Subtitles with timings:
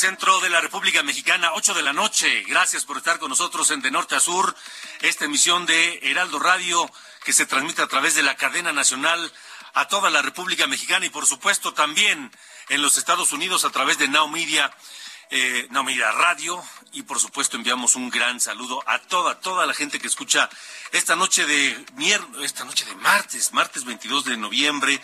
[0.00, 2.42] Centro de la República Mexicana, ocho de la noche.
[2.48, 4.56] Gracias por estar con nosotros en De Norte a Sur,
[5.02, 6.90] esta emisión de Heraldo Radio
[7.22, 9.30] que se transmite a través de la cadena nacional
[9.74, 12.32] a toda la República Mexicana y por supuesto también
[12.70, 14.74] en los Estados Unidos a través de Now Media,
[15.30, 19.74] eh, Now Media Radio y por supuesto enviamos un gran saludo a toda, toda la
[19.74, 20.50] gente que escucha
[20.90, 21.86] esta noche de
[22.42, 25.00] esta noche de martes, martes 22 de noviembre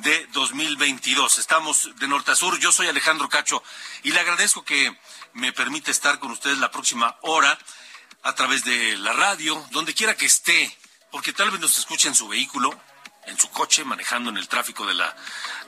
[0.00, 1.38] de 2022.
[1.38, 2.58] Estamos de norte a sur.
[2.58, 3.62] Yo soy Alejandro Cacho
[4.02, 4.94] y le agradezco que
[5.32, 7.58] me permite estar con ustedes la próxima hora
[8.22, 10.76] a través de la radio, donde quiera que esté,
[11.10, 12.78] porque tal vez nos escuche en su vehículo,
[13.26, 15.14] en su coche, manejando en el tráfico de la,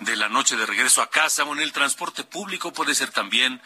[0.01, 3.61] de la noche de regreso a casa o en el transporte público, puede ser también,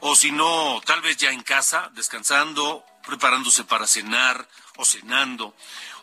[0.00, 5.54] o si no, tal vez ya en casa, descansando, preparándose para cenar o cenando,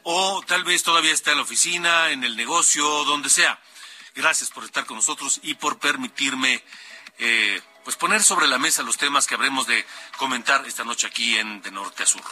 [0.04, 3.60] o tal vez todavía está en la oficina, en el negocio, donde sea.
[4.16, 6.64] Gracias por estar con nosotros y por permitirme
[7.20, 9.86] eh, pues poner sobre la mesa los temas que habremos de
[10.18, 12.24] comentar esta noche aquí en De Norte a Sur.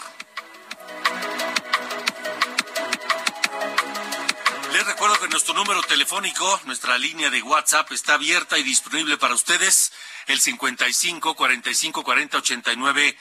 [4.86, 9.92] Recuerdo que nuestro número telefónico, nuestra línea de WhatsApp está abierta y disponible para ustedes,
[10.28, 13.18] el 55 45 40 89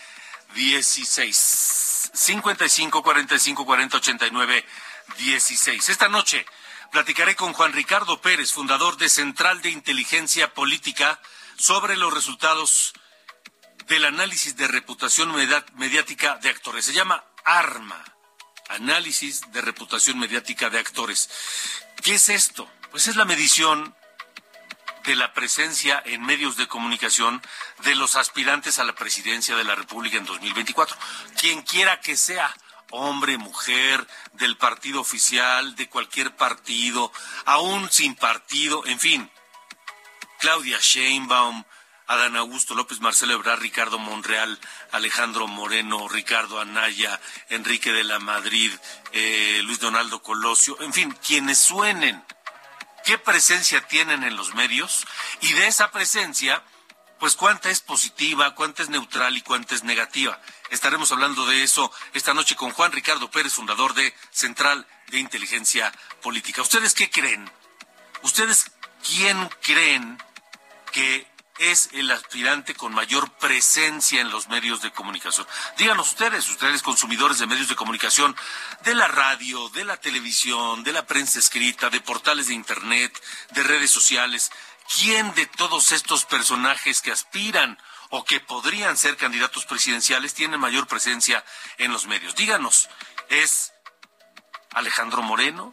[0.55, 2.11] 16.
[2.13, 4.67] 55 45 40 89
[5.17, 5.89] 16.
[5.89, 6.45] Esta noche
[6.93, 11.19] platicaré con Juan Ricardo Pérez, fundador de Central de Inteligencia Política,
[11.57, 12.93] sobre los resultados
[13.87, 15.33] del análisis de reputación
[15.77, 16.85] mediática de actores.
[16.85, 18.05] Se llama ARMA,
[18.69, 21.29] Análisis de Reputación Mediática de Actores.
[22.03, 22.69] ¿Qué es esto?
[22.91, 23.95] Pues es la medición
[25.05, 27.43] de la presencia en medios de comunicación
[27.85, 30.97] de los aspirantes a la presidencia de la República en 2024.
[31.39, 32.55] Quien quiera que sea,
[32.91, 37.13] hombre, mujer, del partido oficial, de cualquier partido,
[37.45, 39.31] aún sin partido, en fin.
[40.39, 41.65] Claudia Sheinbaum,
[42.07, 44.59] Adán Augusto López, Marcelo Ebrard, Ricardo Monreal,
[44.93, 48.73] Alejandro Moreno, Ricardo Anaya, Enrique de la Madrid,
[49.13, 52.23] eh, Luis Donaldo Colosio, en fin, quienes suenen,
[53.05, 55.07] qué presencia tienen en los medios
[55.41, 56.63] y de esa presencia,
[57.19, 60.39] pues cuánta es positiva, cuánta es neutral y cuánta es negativa.
[60.71, 65.93] Estaremos hablando de eso esta noche con Juan Ricardo Pérez, fundador de Central de Inteligencia
[66.21, 66.61] Política.
[66.61, 67.51] ¿Ustedes qué creen?
[68.23, 68.71] ¿Ustedes
[69.03, 70.19] quién creen
[70.93, 75.47] que es el aspirante con mayor presencia en los medios de comunicación.
[75.79, 78.35] Díganos ustedes, ustedes consumidores de medios de comunicación,
[78.85, 83.23] de la radio, de la televisión, de la prensa escrita, de portales de Internet,
[83.53, 84.51] de redes sociales,
[84.97, 87.79] ¿quién de todos estos personajes que aspiran
[88.11, 91.45] o que podrían ser candidatos presidenciales tiene mayor presencia
[91.79, 92.35] en los medios?
[92.35, 92.89] Díganos,
[93.29, 93.73] ¿es
[94.73, 95.71] Alejandro Moreno?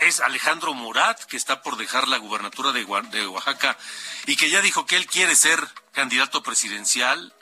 [0.00, 3.76] Es Alejandro Murat, que está por dejar la gubernatura de, Oaxaca
[4.26, 7.34] y que ya dijo que él quiere ser candidato presidencial.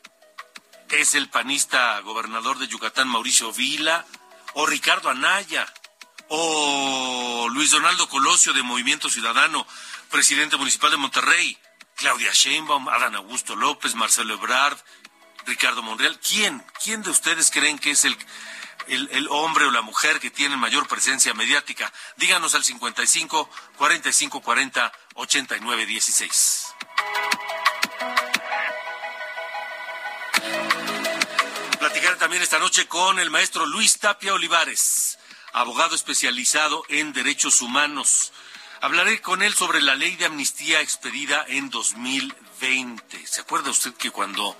[0.91, 4.07] Es el panista gobernador de Yucatán, Mauricio Vila,
[4.55, 5.73] o Ricardo Anaya,
[6.29, 9.67] o Luis Donaldo Colosio de Movimiento Ciudadano,
[10.11, 11.59] presidente municipal de Monterrey,
[11.97, 14.79] Claudia Sheinbaum, Adán Augusto López, Marcelo Ebrard,
[15.47, 16.19] Ricardo Monreal.
[16.21, 16.65] ¿Quién?
[16.83, 18.17] ¿Quién de ustedes creen que es el
[18.89, 21.93] el, hombre o la mujer que tiene mayor presencia mediática.
[22.17, 26.67] Díganos al 55 45 40 89 16.
[31.79, 35.19] Platicaré también esta noche con el maestro Luis Tapia Olivares,
[35.53, 38.33] abogado especializado en derechos humanos.
[38.81, 43.27] Hablaré con él sobre la ley de amnistía expedida en 2020.
[43.27, 44.57] ¿Se acuerda usted que cuando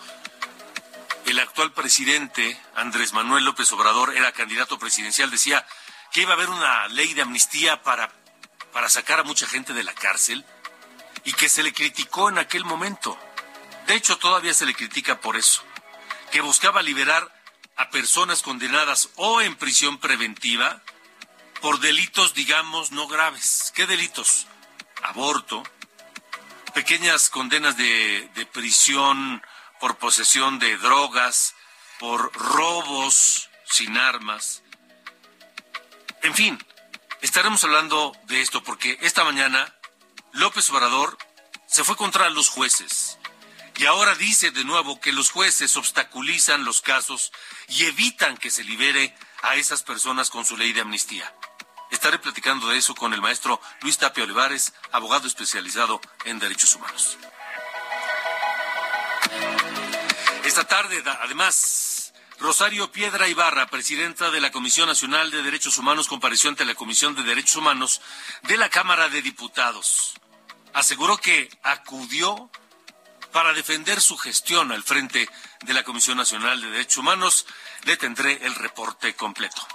[1.27, 5.67] el actual presidente, Andrés Manuel López Obrador, era candidato presidencial, decía
[6.13, 8.13] que iba a haber una ley de amnistía para,
[8.73, 10.45] para sacar a mucha gente de la cárcel
[11.25, 13.19] y que se le criticó en aquel momento.
[13.89, 15.65] De hecho, todavía se le critica por eso,
[16.31, 17.29] que buscaba liberar
[17.77, 20.81] a personas condenadas o en prisión preventiva
[21.61, 23.73] por delitos, digamos, no graves.
[23.75, 24.47] ¿Qué delitos?
[25.03, 25.65] Aborto,
[26.73, 29.43] pequeñas condenas de, de prisión
[29.81, 31.55] por posesión de drogas,
[31.99, 34.63] por robos sin armas.
[36.23, 36.59] En fin,
[37.23, 39.75] estaremos hablando de esto porque esta mañana
[40.33, 41.17] López Obrador
[41.67, 43.19] se fue contra los jueces
[43.79, 47.33] y ahora dice de nuevo que los jueces obstaculizan los casos
[47.69, 51.33] y evitan que se libere a esas personas con su ley de amnistía.
[51.91, 57.19] Estaré platicando de eso con el maestro Luis Tapia Olivares, abogado especializado en derechos humanos.
[60.47, 66.49] Esta tarde, además, Rosario Piedra Ibarra, presidenta de la Comisión Nacional de Derechos Humanos, compareció
[66.49, 68.01] ante la Comisión de Derechos Humanos
[68.43, 70.15] de la Cámara de Diputados.
[70.73, 72.49] Aseguró que acudió
[73.33, 75.29] para defender su gestión al frente
[75.63, 77.45] de la Comisión Nacional de Derechos Humanos.
[77.83, 79.67] Le tendré el reporte completo.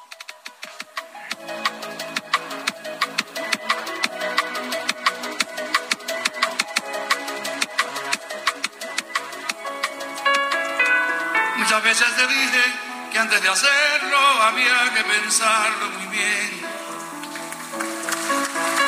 [11.71, 12.63] Muchas veces te dije
[13.13, 16.65] que antes de hacerlo había que pensarlo muy bien.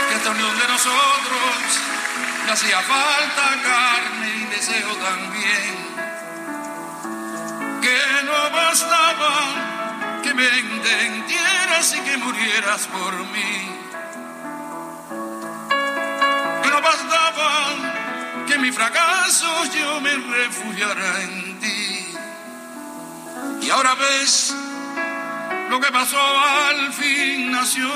[0.09, 1.80] Que esta unión de nosotros
[2.45, 5.77] le hacía falta carne y deseo también.
[7.81, 13.80] Que no bastaba que me entendieras y que murieras por mí.
[16.63, 17.75] Que no bastaba
[18.45, 21.52] que mi fracaso yo me refugiara en
[23.73, 24.55] ahora ves
[25.69, 27.89] lo que pasó al fin nació.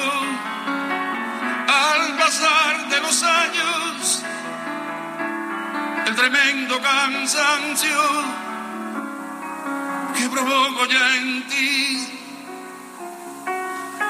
[1.68, 4.24] Al pasar de los años,
[6.08, 8.02] el tremendo cansancio
[10.18, 12.08] que provoco ya en ti.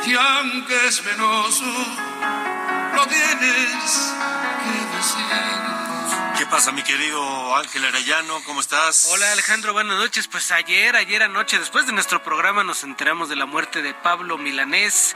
[0.06, 1.66] Y aunque es penoso,
[2.96, 4.14] lo tienes
[4.64, 5.77] que decir.
[6.48, 8.42] ¿Qué pasa, mi querido Ángel Arellano?
[8.46, 9.10] ¿Cómo estás?
[9.12, 9.74] Hola, Alejandro.
[9.74, 10.30] Buenas noches.
[10.30, 14.38] Pues ayer, ayer anoche, después de nuestro programa, nos enteramos de la muerte de Pablo
[14.38, 15.14] Milanés.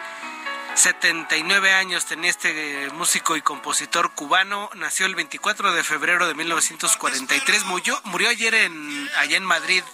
[0.76, 4.70] 79 años tenía este músico y compositor cubano.
[4.76, 7.64] Nació el 24 de febrero de 1943.
[7.64, 9.86] Murió, murió ayer en, allá en Madrid,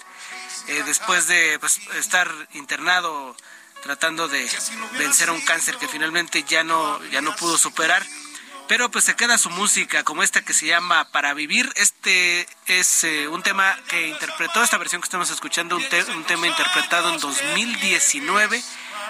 [0.70, 3.38] eh, después de pues, estar internado
[3.84, 4.50] tratando de
[4.98, 8.04] vencer a un cáncer que finalmente ya no, ya no pudo superar
[8.68, 11.72] pero pues se queda su música como esta que se llama Para Vivir.
[11.76, 15.84] Este es eh, un tema que interpretó, esta versión que estamos escuchando, un,
[16.16, 18.62] un, tema interpretado en 2019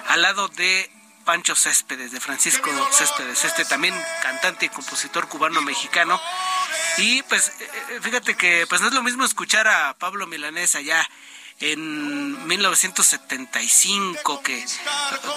[0.09, 0.89] al lado de
[1.25, 6.21] Pancho Céspedes, de Francisco Céspedes, este también cantante y compositor cubano-mexicano.
[6.97, 11.07] Y pues eh, fíjate que pues no es lo mismo escuchar a Pablo Milanés allá
[11.59, 14.63] en 1975 que,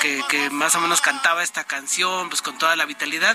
[0.01, 3.35] que, que, más o menos cantaba esta canción pues con toda la vitalidad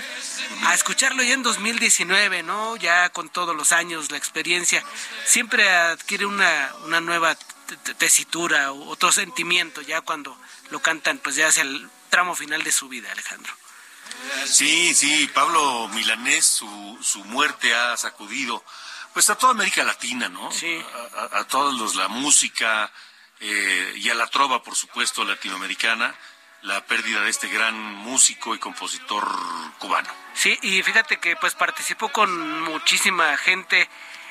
[0.66, 4.84] a escucharlo ya en 2019 no ya con todos los años la experiencia
[5.24, 7.36] siempre adquiere una, una nueva
[7.98, 10.38] tesitura otro sentimiento ya cuando
[10.70, 13.52] lo cantan pues ya hacia el tramo final de su vida Alejandro.
[14.46, 18.64] Sí, sí, Pablo Milanés, su, su muerte ha sacudido
[19.16, 20.52] pues a toda América Latina, ¿no?
[20.52, 20.78] Sí.
[21.16, 22.92] A, a, todos los, la música
[23.40, 26.14] eh, y a la trova, por supuesto, latinoamericana,
[26.60, 29.26] la pérdida de este gran músico y compositor
[29.78, 30.10] cubano.
[30.34, 33.88] Sí, y fíjate que pues participó con muchísima gente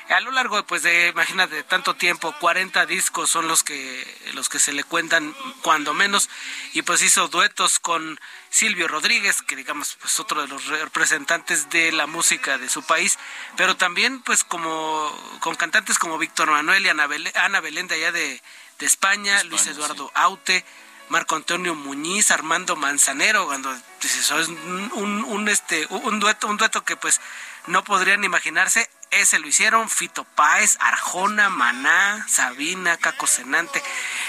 [0.08, 4.58] a lo largo pues de imagínate tanto tiempo 40 discos son los que los que
[4.58, 6.28] se le cuentan cuando menos
[6.74, 8.18] y pues hizo duetos con
[8.50, 13.18] Silvio Rodríguez que digamos pues otro de los representantes de la música de su país
[13.56, 15.10] pero también pues como
[15.40, 18.40] con cantantes como Víctor Manuel y Ana Belén, Ana Belén de allá de,
[18.78, 20.12] de España, España, Luis Eduardo sí.
[20.14, 20.64] Aute
[21.08, 26.84] Marco Antonio Muñiz, Armando Manzanero, cuando es un, un, un, este un dueto, un dueto
[26.84, 27.20] que pues
[27.66, 33.82] no podrían imaginarse ese lo hicieron Fito Páez, Arjona, Maná, Sabina, Caco Senante,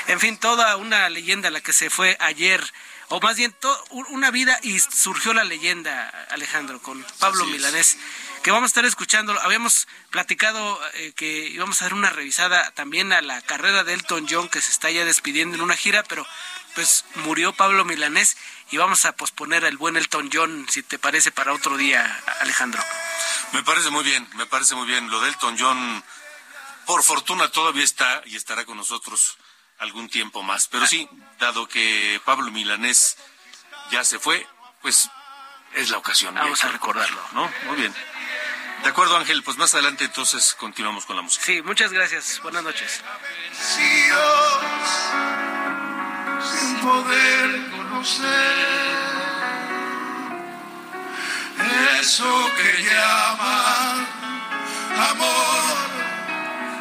[0.08, 2.64] en fin, toda una leyenda la que se fue ayer,
[3.10, 7.98] o más bien to, una vida y surgió la leyenda, Alejandro, con Pablo Milanés,
[8.44, 9.38] que vamos a estar escuchando.
[9.42, 14.28] Habíamos platicado eh, que íbamos a dar una revisada también a la carrera de Elton
[14.30, 16.26] John, que se está ya despidiendo en una gira, pero
[16.78, 18.38] pues murió Pablo Milanés
[18.70, 22.06] y vamos a posponer al buen Elton John, si te parece, para otro día,
[22.40, 22.80] Alejandro.
[23.52, 25.10] Me parece muy bien, me parece muy bien.
[25.10, 26.04] Lo de Elton John,
[26.86, 29.40] por fortuna todavía está y estará con nosotros
[29.80, 30.68] algún tiempo más.
[30.68, 33.18] Pero sí, dado que Pablo Milanés
[33.90, 34.46] ya se fue,
[34.84, 35.10] pues
[35.74, 36.36] es la ocasión.
[36.36, 37.20] Vamos a recordarlo.
[37.32, 37.52] ¿no?
[37.66, 37.96] Muy bien.
[38.84, 41.44] De acuerdo, Ángel, pues más adelante entonces continuamos con la música.
[41.44, 42.40] Sí, muchas gracias.
[42.44, 43.02] Buenas noches.
[46.88, 48.56] Poder conocer
[52.00, 54.08] eso que llaman
[55.12, 55.78] amor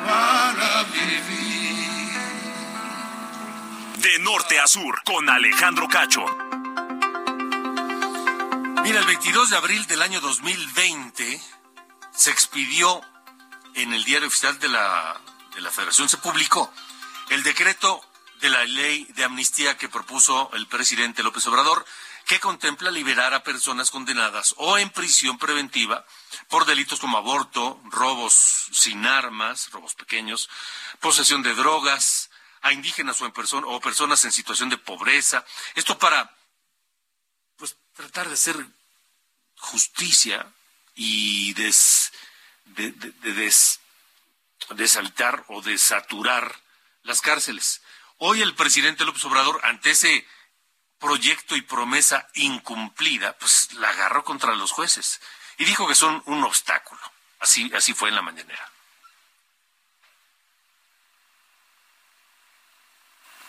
[0.07, 2.13] para vivir.
[3.97, 6.25] De norte a sur, con Alejandro Cacho.
[8.85, 11.41] Mira, el 22 de abril del año 2020
[12.15, 13.01] se expidió
[13.75, 15.21] en el diario oficial de la,
[15.53, 16.73] de la Federación, se publicó
[17.31, 18.06] el decreto
[18.41, 21.85] de la ley de amnistía que propuso el presidente López Obrador,
[22.27, 26.05] que contempla liberar a personas condenadas o en prisión preventiva
[26.49, 30.49] por delitos como aborto, robos sin armas, robos pequeños,
[31.01, 32.31] posesión de drogas,
[32.63, 35.45] a indígenas o, personas en situación de pobreza.
[35.77, 36.35] Esto para
[37.57, 38.57] pues, tratar de hacer
[39.57, 40.53] justicia
[40.97, 42.13] y des,
[42.65, 42.93] de,
[44.71, 46.61] deshabitar o desaturar
[47.05, 47.83] las cárceles.
[48.19, 50.27] Hoy el presidente López Obrador, ante ese
[50.99, 55.21] proyecto y promesa incumplida, pues la agarró contra los jueces
[55.59, 57.01] y dijo que son un obstáculo.
[57.41, 58.71] Así, así fue en la mañanera.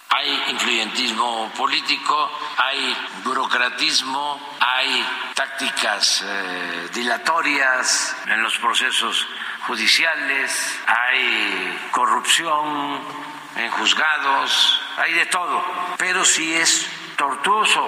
[0.10, 5.06] Hay influyentismo político, hay burocratismo, hay
[5.36, 9.28] tácticas eh, dilatorias en los procesos
[9.68, 13.27] judiciales, hay corrupción
[13.58, 15.64] en juzgados, hay de todo,
[15.98, 17.88] pero sí es tortuoso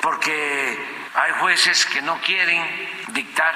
[0.00, 3.54] porque hay jueces que no quieren dictar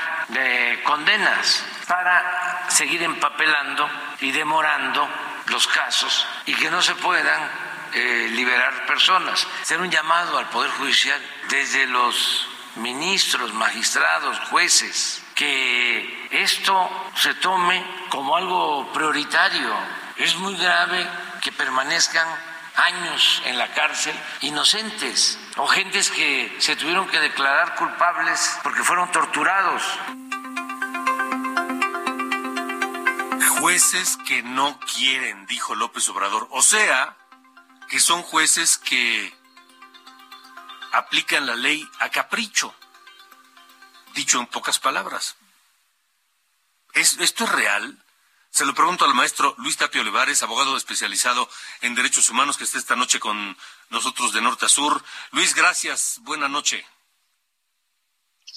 [0.85, 3.89] condenas para seguir empapelando
[4.21, 5.09] y demorando
[5.47, 7.51] los casos y que no se puedan
[7.95, 9.47] eh, liberar personas.
[9.61, 17.85] Hacer un llamado al Poder Judicial desde los ministros, magistrados, jueces, que esto se tome
[18.09, 19.75] como algo prioritario.
[20.17, 21.07] Es muy grave
[21.43, 22.27] que permanezcan
[22.77, 29.11] años en la cárcel inocentes o gentes que se tuvieron que declarar culpables porque fueron
[29.11, 29.83] torturados.
[33.59, 36.49] Jueces que no quieren, dijo López Obrador.
[36.51, 37.17] O sea,
[37.89, 39.37] que son jueces que
[40.93, 42.75] aplican la ley a capricho.
[44.15, 45.37] Dicho en pocas palabras.
[46.95, 48.02] ¿Esto es real?
[48.53, 51.49] Se lo pregunto al maestro Luis Tapio Olivares, abogado especializado
[51.81, 53.57] en derechos humanos, que está esta noche con
[53.89, 55.03] nosotros de norte a sur.
[55.31, 56.21] Luis, gracias.
[56.21, 56.85] Buena noche.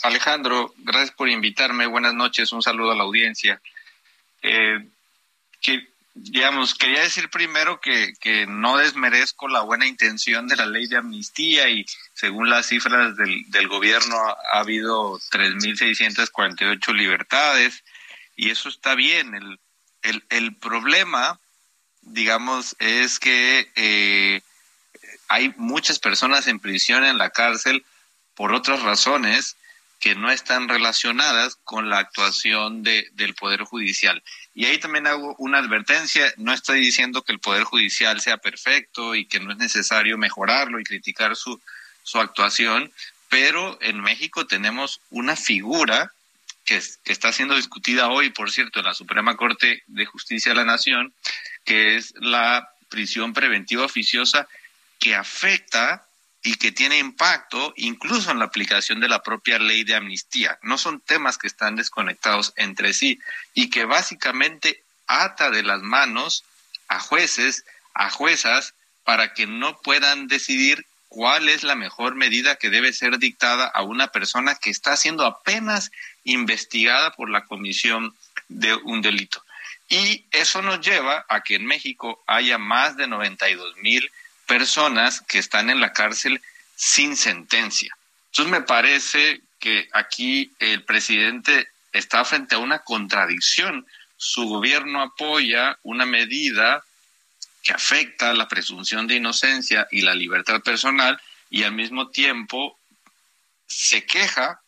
[0.04, 1.86] Alejandro, gracias por invitarme.
[1.86, 2.52] Buenas noches.
[2.52, 3.62] Un saludo a la audiencia.
[4.42, 4.86] Eh,
[5.62, 10.88] que, digamos, quería decir primero que, que no desmerezco la buena intención de la ley
[10.88, 17.82] de amnistía y según las cifras del, del gobierno ha, ha habido 3.648 libertades
[18.36, 19.34] y eso está bien.
[19.36, 19.58] El,
[20.06, 21.40] el, el problema,
[22.02, 24.42] digamos, es que eh,
[25.28, 27.86] hay muchas personas en prisión en la cárcel
[28.36, 29.58] por otras razones
[30.00, 34.22] que no están relacionadas con la actuación de, del Poder Judicial.
[34.54, 39.16] Y ahí también hago una advertencia, no estoy diciendo que el Poder Judicial sea perfecto
[39.16, 41.60] y que no es necesario mejorarlo y criticar su,
[42.04, 42.92] su actuación,
[43.30, 46.14] pero en México tenemos una figura
[46.66, 50.66] que, está siendo discutida hoy, por cierto, en la Suprema Corte de Justicia de la
[50.66, 51.14] Nación,
[51.64, 54.48] que es la prisión preventiva oficiosa
[55.00, 56.08] que afecta
[56.44, 60.60] y que tiene impacto incluso en la aplicación de la propia ley de amnistía.
[60.62, 63.20] No son temas que están desconectados entre sí
[63.54, 66.44] y que básicamente ata de las manos
[66.88, 72.70] a jueces, a juezas, para que no puedan decidir cuál es la mejor medida que
[72.70, 75.92] debe ser dictada a una persona que está siendo apenas
[76.26, 78.14] investigada por la comisión
[78.50, 79.44] de un delito.
[79.88, 84.12] Y eso nos lleva a que en México haya más de 92 mil
[84.48, 86.42] personas que están en la cárcel
[86.76, 87.96] sin sentencia.
[88.28, 93.86] Entonces me parece que aquí el presidente está frente a una contradicción.
[94.18, 96.84] Su gobierno apoya una medida
[97.64, 102.78] que afecta la presunción de inocencia y la libertad personal y al mismo tiempo
[103.68, 104.62] se queja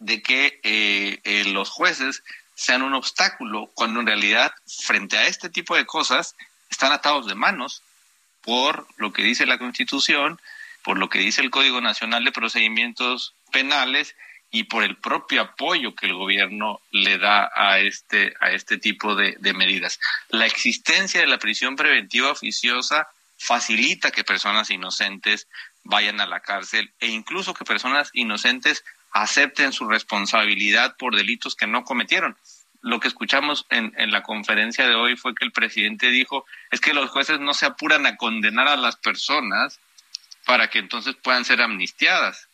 [0.00, 5.48] de que eh, eh, los jueces sean un obstáculo, cuando en realidad frente a este
[5.48, 6.34] tipo de cosas
[6.68, 7.82] están atados de manos
[8.42, 10.40] por lo que dice la Constitución,
[10.82, 14.16] por lo que dice el Código Nacional de Procedimientos Penales
[14.50, 19.14] y por el propio apoyo que el gobierno le da a este, a este tipo
[19.14, 20.00] de, de medidas.
[20.30, 25.46] La existencia de la prisión preventiva oficiosa facilita que personas inocentes
[25.84, 31.66] vayan a la cárcel e incluso que personas inocentes acepten su responsabilidad por delitos que
[31.66, 32.36] no cometieron.
[32.82, 36.80] Lo que escuchamos en, en, la conferencia de hoy fue que el presidente dijo es
[36.80, 39.78] que los jueces no se apuran a condenar a las personas
[40.46, 42.48] para que entonces puedan ser amnistiadas.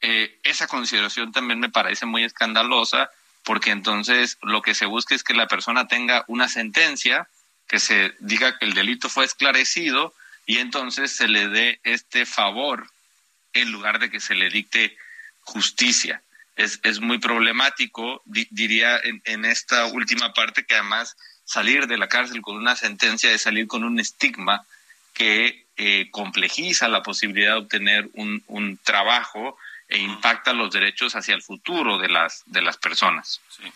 [0.00, 3.10] Eh, esa consideración también me parece muy escandalosa
[3.42, 7.28] porque entonces lo que se busca es que la persona tenga una sentencia,
[7.66, 10.14] que se diga que el delito fue esclarecido
[10.46, 12.90] y entonces se le dé este favor
[13.54, 14.96] en lugar de que se le dicte
[15.44, 16.22] justicia.
[16.56, 22.08] Es, es muy problemático, diría en, en, esta última parte, que además salir de la
[22.08, 24.64] cárcel con una sentencia es salir con un estigma
[25.14, 29.56] que eh, complejiza la posibilidad de obtener un, un trabajo
[29.88, 33.40] e impacta los derechos hacia el futuro de las, de las personas.
[33.56, 33.72] Sí.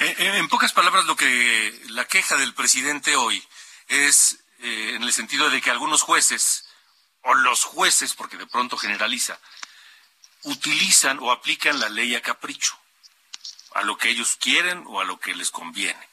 [0.00, 3.42] En, en, pocas palabras, lo que la queja del presidente hoy
[3.88, 6.66] es eh, en el sentido de que algunos jueces,
[7.22, 9.38] o los jueces, porque de pronto generaliza,
[10.44, 12.78] utilizan o aplican la ley a capricho,
[13.74, 16.08] a lo que ellos quieren o a lo que les conviene.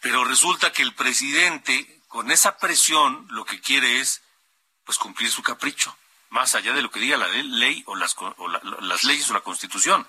[0.00, 4.22] Pero resulta que el presidente, con esa presión, lo que quiere es
[4.84, 5.96] pues cumplir su capricho
[6.30, 9.34] más allá de lo que diga la ley o las, o la, las leyes o
[9.34, 10.06] la constitución.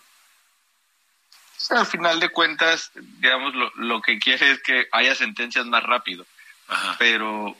[1.70, 6.26] Al final de cuentas, digamos, lo, lo que quiere es que haya sentencias más rápido.
[6.68, 6.96] Ajá.
[6.98, 7.56] Pero,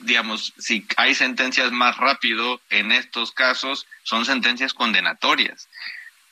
[0.00, 5.68] digamos, si hay sentencias más rápido, en estos casos son sentencias condenatorias.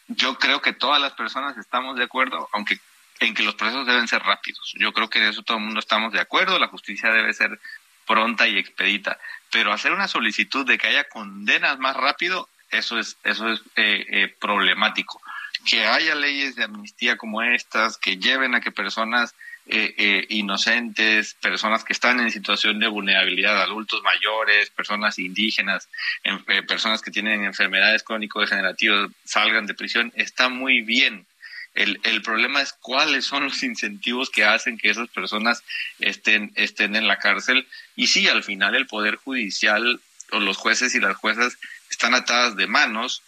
[0.08, 2.78] Yo creo que todas las personas estamos de acuerdo, aunque
[3.20, 4.74] en que los procesos deben ser rápidos.
[4.78, 7.58] Yo creo que en eso todo el mundo estamos de acuerdo, la justicia debe ser
[8.06, 9.18] pronta y expedita
[9.54, 14.04] pero hacer una solicitud de que haya condenas más rápido, eso es, eso es eh,
[14.10, 15.22] eh, problemático.
[15.64, 19.32] Que haya leyes de amnistía como estas, que lleven a que personas
[19.66, 25.88] eh, eh, inocentes, personas que están en situación de vulnerabilidad, adultos mayores, personas indígenas,
[26.22, 31.26] en, eh, personas que tienen enfermedades crónico-degenerativas, salgan de prisión, está muy bien.
[31.72, 35.64] El, el problema es cuáles son los incentivos que hacen que esas personas
[35.98, 37.66] estén, estén en la cárcel.
[37.96, 39.98] Y sí, al final el Poder Judicial
[40.30, 41.56] o los jueces y las juezas
[41.90, 43.22] están atadas de manos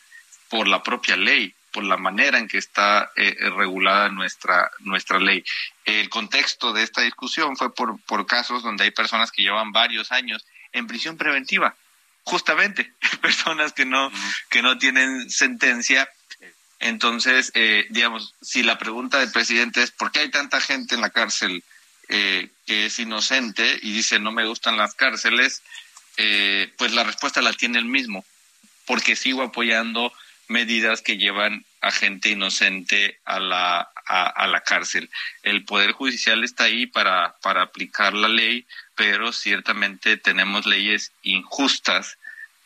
[0.48, 5.44] por la propia ley, por la manera en que está eh, regulada nuestra, nuestra ley.
[5.84, 10.10] El contexto de esta discusión fue por, por casos donde hay personas que llevan varios
[10.10, 11.76] años en prisión preventiva,
[12.22, 14.10] justamente, personas que no,
[14.48, 16.08] que no tienen sentencia
[16.78, 21.02] entonces, eh, digamos, si la pregunta del presidente es ¿por qué hay tanta gente en
[21.02, 21.62] la cárcel
[22.08, 25.62] eh, que es inocente y dice no me gustan las cárceles?
[26.16, 28.24] Eh, pues la respuesta la tiene él mismo,
[28.86, 30.10] porque sigo apoyando
[30.48, 35.10] medidas que llevan a gente inocente a la, a, a la cárcel.
[35.42, 42.18] El Poder Judicial está ahí para, para aplicar la ley, pero ciertamente tenemos leyes injustas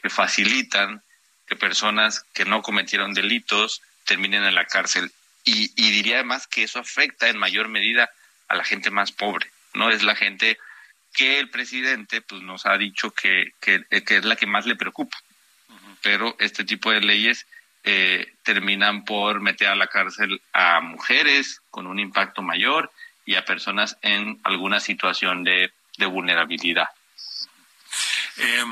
[0.02, 1.02] que facilitan
[1.46, 5.10] que personas que no cometieron delitos terminen en la cárcel.
[5.44, 8.10] Y, y diría además que eso afecta en mayor medida
[8.48, 9.90] a la gente más pobre, ¿no?
[9.90, 10.58] Es la gente
[11.12, 14.76] que el presidente pues nos ha dicho que, que, que es la que más le
[14.76, 15.16] preocupa.
[16.02, 17.46] Pero este tipo de leyes
[17.84, 22.92] eh, terminan por meter a la cárcel a mujeres con un impacto mayor
[23.24, 26.88] y a personas en alguna situación de, de vulnerabilidad.
[28.36, 28.64] Eh,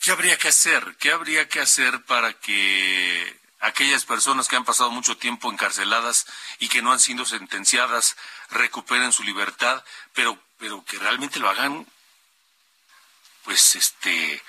[0.00, 0.96] ¿Qué habría que hacer?
[0.98, 6.26] ¿Qué habría que hacer para que aquellas personas que han pasado mucho tiempo encarceladas
[6.58, 8.16] y que no han sido sentenciadas
[8.50, 11.86] recuperen su libertad, pero, pero que realmente lo hagan,
[13.44, 14.42] pues, este,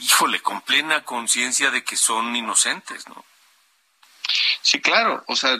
[0.00, 3.24] híjole, con plena conciencia de que son inocentes, ¿no?
[4.62, 5.58] Sí, claro, o sea,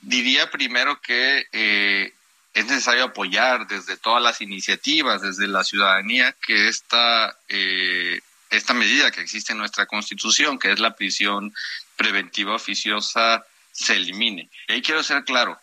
[0.00, 2.12] diría primero que eh,
[2.54, 9.10] es necesario apoyar desde todas las iniciativas, desde la ciudadanía, que esta, eh, esta medida
[9.10, 11.54] que existe en nuestra Constitución, que es la prisión
[11.96, 14.50] preventiva oficiosa, se elimine.
[14.68, 15.58] Y ahí quiero ser claro,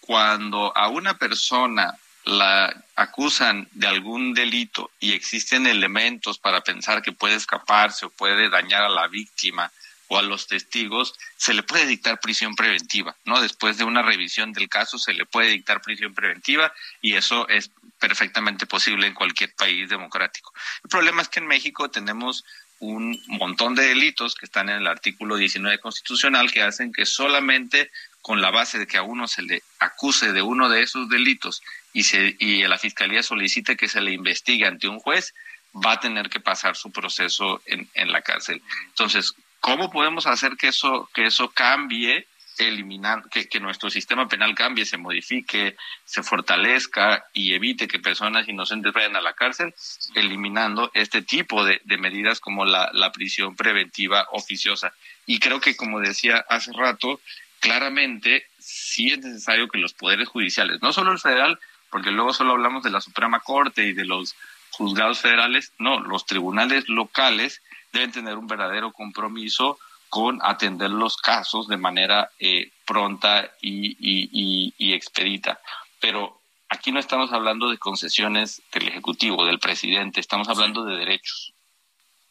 [0.00, 7.12] cuando a una persona la acusan de algún delito y existen elementos para pensar que
[7.12, 9.70] puede escaparse o puede dañar a la víctima
[10.08, 13.40] o a los testigos, se le puede dictar prisión preventiva, ¿no?
[13.42, 17.70] Después de una revisión del caso se le puede dictar prisión preventiva y eso es
[17.98, 20.52] perfectamente posible en cualquier país democrático.
[20.82, 22.44] El problema es que en México tenemos
[22.80, 27.90] un montón de delitos que están en el artículo 19 constitucional que hacen que solamente
[28.22, 31.62] con la base de que a uno se le acuse de uno de esos delitos
[31.92, 35.34] y, se, y la fiscalía solicite que se le investigue ante un juez,
[35.74, 38.62] va a tener que pasar su proceso en, en la cárcel.
[38.88, 42.26] Entonces, ¿Cómo podemos hacer que eso, que eso cambie?
[42.56, 48.48] eliminar, que, que, nuestro sistema penal cambie, se modifique, se fortalezca y evite que personas
[48.48, 49.72] inocentes vayan a la cárcel,
[50.16, 54.92] eliminando este tipo de, de medidas como la, la, prisión preventiva oficiosa.
[55.24, 57.20] Y creo que, como decía hace rato,
[57.60, 62.52] claramente sí es necesario que los poderes judiciales, no solo el federal, porque luego solo
[62.52, 64.34] hablamos de la Suprema Corte y de los
[64.70, 71.68] juzgados federales, no, los tribunales locales deben tener un verdadero compromiso con atender los casos
[71.68, 75.60] de manera eh, pronta y, y, y, expedita.
[76.00, 81.52] Pero aquí no estamos hablando de concesiones del Ejecutivo, del presidente, estamos hablando de derechos.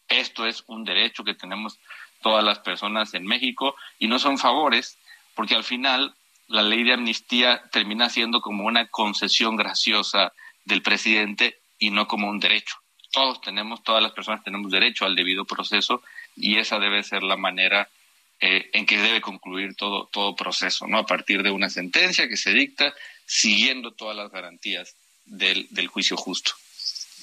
[0.08, 1.78] Esto es un derecho que tenemos
[2.22, 4.98] todas las personas en México y no son favores,
[5.34, 6.14] porque al final
[6.48, 10.32] la ley de amnistía termina siendo como una concesión graciosa
[10.64, 12.76] del presidente y no como un derecho.
[13.12, 16.02] Todos tenemos, todas las personas tenemos derecho al debido proceso
[16.36, 17.88] y esa debe ser la manera
[18.40, 20.98] eh, en que debe concluir todo, todo proceso, ¿no?
[20.98, 22.94] A partir de una sentencia que se dicta
[23.26, 26.52] siguiendo todas las garantías del, del juicio justo.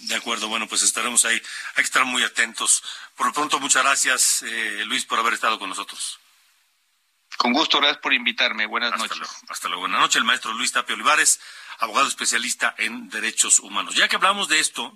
[0.02, 1.36] De acuerdo, bueno, pues estaremos ahí.
[1.36, 2.84] Hay que estar muy atentos.
[3.16, 6.20] Por lo pronto, muchas gracias, eh, Luis, por haber estado con nosotros.
[7.38, 8.66] Con gusto, gracias por invitarme.
[8.66, 9.18] Buenas hasta noches.
[9.18, 9.82] Luego, hasta luego.
[9.82, 11.40] Buenas noches, el maestro Luis Tapio Olivares,
[11.80, 13.96] abogado especialista en derechos humanos.
[13.96, 14.94] Ya que hablamos de esto,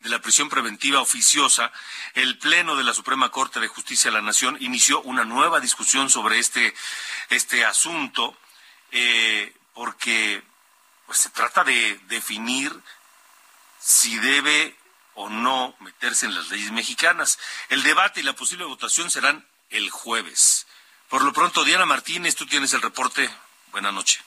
[0.00, 1.72] de la prisión preventiva oficiosa,
[2.14, 6.10] el Pleno de la Suprema Corte de Justicia de la Nación inició una nueva discusión
[6.10, 6.74] sobre este,
[7.30, 8.36] este asunto,
[8.90, 10.42] eh, porque
[11.06, 12.72] pues, se trata de definir
[13.78, 14.76] si debe
[15.14, 17.38] o no meterse en las leyes mexicanas.
[17.68, 20.66] El debate y la posible votación serán el jueves.
[21.12, 23.28] Por lo pronto, Diana Martínez, tú tienes el reporte.
[23.70, 24.22] Buenas noches.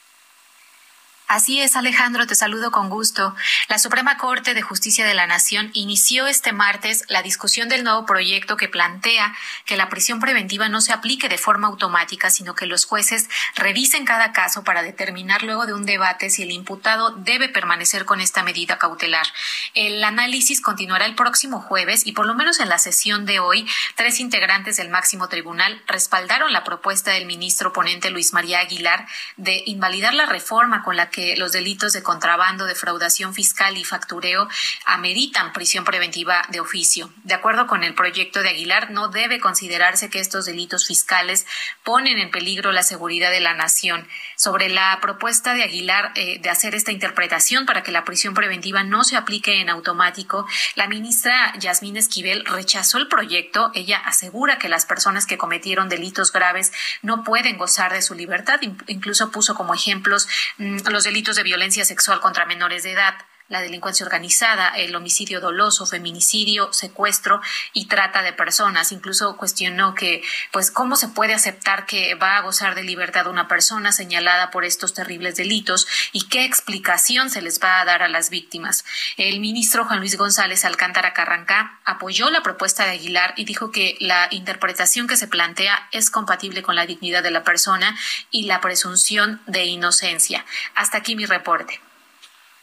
[1.28, 3.36] Así es, Alejandro, te saludo con gusto.
[3.68, 8.06] La Suprema Corte de Justicia de la Nación inició este martes la discusión del nuevo
[8.06, 9.36] proyecto que plantea
[9.66, 14.06] que la prisión preventiva no se aplique de forma automática, sino que los jueces revisen
[14.06, 18.44] cada caso para determinar luego de un debate si el imputado debe permanecer con esta
[18.44, 19.26] medida cautelar.
[19.74, 23.68] El análisis continuará el próximo jueves y por lo menos en la sesión de hoy,
[23.96, 29.08] tres integrantes del máximo tribunal respaldaron la propuesta del ministro ponente Luis María Aguilar
[29.38, 34.50] de invalidar la reforma con la que los delitos de contrabando, defraudación fiscal y factureo
[34.86, 37.10] ameritan prisión preventiva de oficio.
[37.24, 41.46] De acuerdo con el proyecto de Aguilar, no debe considerarse que estos delitos fiscales
[41.86, 44.06] ponen en peligro la seguridad de la nación.
[44.36, 48.84] Sobre la propuesta de Aguilar eh, de hacer esta interpretación para que la prisión preventiva
[48.84, 53.72] no se aplique en automático, la ministra Yasmín Esquivel rechazó el proyecto.
[53.74, 58.60] Ella asegura que las personas que cometieron delitos graves no pueden gozar de su libertad.
[58.88, 63.16] Incluso puso como ejemplos mmm, los delitos de violencia sexual contra menores de edad
[63.48, 67.42] la delincuencia organizada, el homicidio doloso, feminicidio, secuestro
[67.74, 68.92] y trata de personas.
[68.92, 73.48] Incluso cuestionó que, pues, cómo se puede aceptar que va a gozar de libertad una
[73.48, 78.10] persona señalada por estos terribles delitos y qué explicación se les va a dar a
[78.10, 78.84] las víctimas.
[79.18, 83.96] El ministro Juan Luis González Alcántara Carrancá apoyó la propuesta de Aguilar y dijo que
[84.00, 87.96] la interpretación que se plantea es compatible con la dignidad de la persona
[88.32, 90.46] y la presunción de inocencia.
[90.74, 91.85] Hasta aquí mi reporte.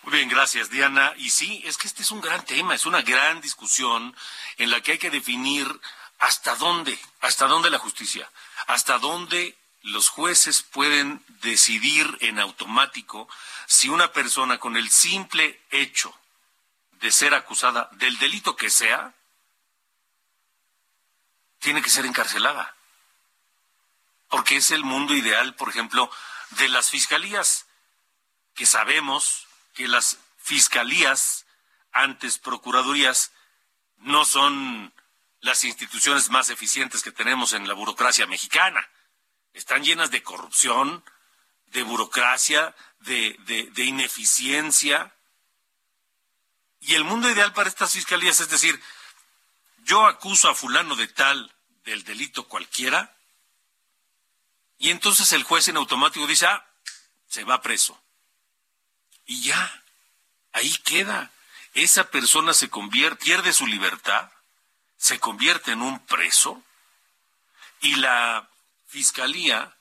[0.03, 1.15] Muy bien, gracias Diana.
[1.17, 4.15] Y sí, es que este es un gran tema, es una gran discusión
[4.59, 5.67] en la que hay que definir
[6.19, 8.29] hasta dónde, hasta dónde la justicia,
[8.67, 13.29] hasta dónde los jueces pueden decidir en automático
[13.67, 16.13] si una persona con el simple hecho
[17.01, 19.13] de ser acusada del delito que sea,
[21.59, 22.75] tiene que ser encarcelada.
[24.29, 26.11] Porque es el mundo ideal, por ejemplo,
[26.51, 27.67] de las fiscalías,
[28.55, 31.47] que sabemos que las fiscalías,
[31.93, 33.33] antes procuradurías,
[33.99, 34.93] no son
[35.41, 38.89] las instituciones más eficientes que tenemos en la burocracia mexicana.
[39.53, 41.05] Están llenas de corrupción,
[41.67, 43.37] de burocracia, de,
[43.75, 45.15] de, ineficiencia.
[46.81, 48.81] Y el mundo ideal para estas fiscalías es decir,
[49.85, 51.53] yo acuso a fulano de tal
[51.85, 53.17] del delito cualquiera,
[54.79, 56.67] y entonces el juez en automático dice, ah,
[57.29, 58.01] se va preso
[59.27, 59.83] y ya,
[60.53, 61.31] ahí queda.
[61.75, 64.31] Esa persona se convierte, pierde su libertad,
[64.97, 66.63] se convierte en un preso
[67.81, 68.49] y la
[68.87, 69.75] fiscalía,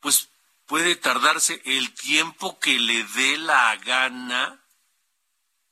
[0.00, 0.28] pues
[0.66, 4.58] puede tardarse el tiempo que le dé la gana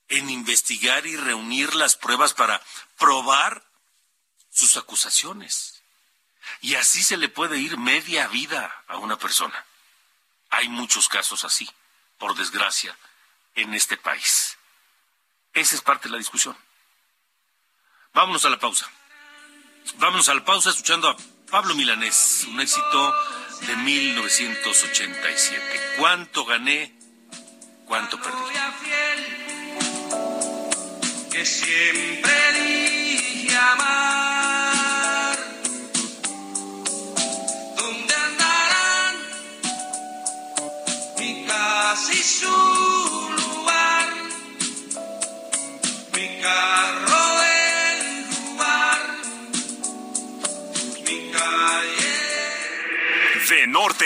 [0.08, 2.60] en investigar y reunir las pruebas para
[2.98, 3.64] probar
[4.50, 5.82] sus acusaciones.
[6.60, 9.64] Y así se le puede ir media vida a una persona.
[10.50, 11.68] Hay muchos casos así,
[12.18, 12.94] por desgracia
[13.54, 14.56] en este país.
[15.52, 16.56] Esa es parte de la discusión.
[18.14, 18.90] Vámonos a la pausa.
[19.96, 21.16] Vámonos a la pausa escuchando a
[21.50, 23.14] Pablo Milanés, un éxito
[23.66, 25.96] de 1987.
[25.98, 26.96] ¿Cuánto gané?
[27.86, 28.38] ¿Cuánto perdí?
[31.30, 35.38] Que siempre elige amar.
[37.76, 39.16] ¿Dónde andarán
[41.18, 42.61] mi casa y su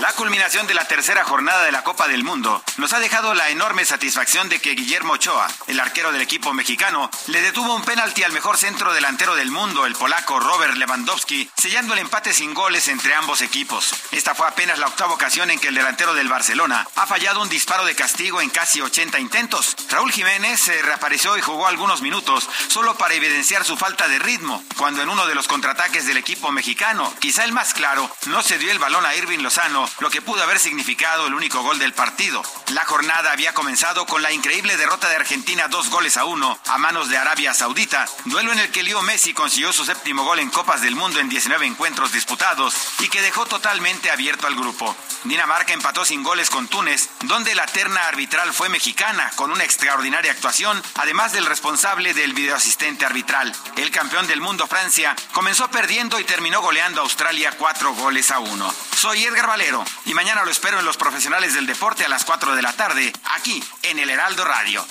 [0.00, 3.50] La culminación de la tercera jornada de la Copa del Mundo nos ha dejado la
[3.50, 8.22] enorme satisfacción de que Guillermo Ochoa, el arquero del equipo mexicano, le detuvo un penalti
[8.22, 12.88] al mejor centro delantero del mundo, el polaco Robert Lewandowski, sellando el empate sin goles
[12.88, 13.94] entre ambos equipos.
[14.10, 17.50] Esta fue apenas la octava ocasión en que el delantero del Barcelona ha fallado un
[17.50, 19.76] disparo de castigo en casi 80 intentos.
[19.90, 24.64] Raúl Jiménez se reapareció y jugó algunos minutos solo para evidenciar su falta de ritmo,
[24.78, 28.56] cuando en uno de los contraataques del equipo mexicano, quizá el más claro, no se
[28.56, 31.92] dio el balón a Irving Lozano, lo que pudo haber significado el único gol del
[31.92, 32.42] partido.
[32.68, 36.78] La jornada había comenzado con la increíble derrota de Argentina dos goles a uno a
[36.78, 40.50] manos de Arabia Saudita, duelo en el que Leo Messi consiguió su séptimo gol en
[40.50, 44.96] Copas del Mundo en 19 encuentros disputados y que dejó totalmente abierto al grupo.
[45.24, 50.32] Dinamarca empató sin goles con Túnez, donde la terna arbitral fue mexicana, con una extraordinaria
[50.32, 53.54] actuación, además del responsable del videoasistente arbitral.
[53.76, 58.38] El campeón del mundo, Francia, comenzó perdiendo y terminó goleando a Australia cuatro goles a
[58.38, 58.72] uno.
[58.96, 62.56] Soy Edgar Valero y mañana lo espero en los profesionales del deporte a las 4
[62.56, 64.84] de la tarde, aquí en el Heraldo Radio.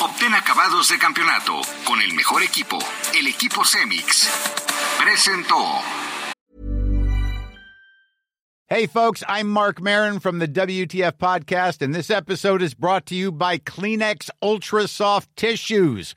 [0.00, 2.78] Obtén acabados de campeonato con el mejor equipo,
[3.14, 4.28] el equipo Cemix.
[5.02, 5.82] Presentó.
[8.68, 13.14] Hey, folks, I'm Mark Marin from the WTF Podcast, and this episode is brought to
[13.14, 16.16] you by Kleenex Ultra Soft Tissues,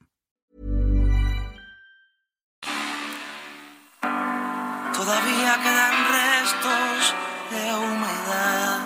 [5.59, 7.13] Quedan restos
[7.51, 8.79] de humedad.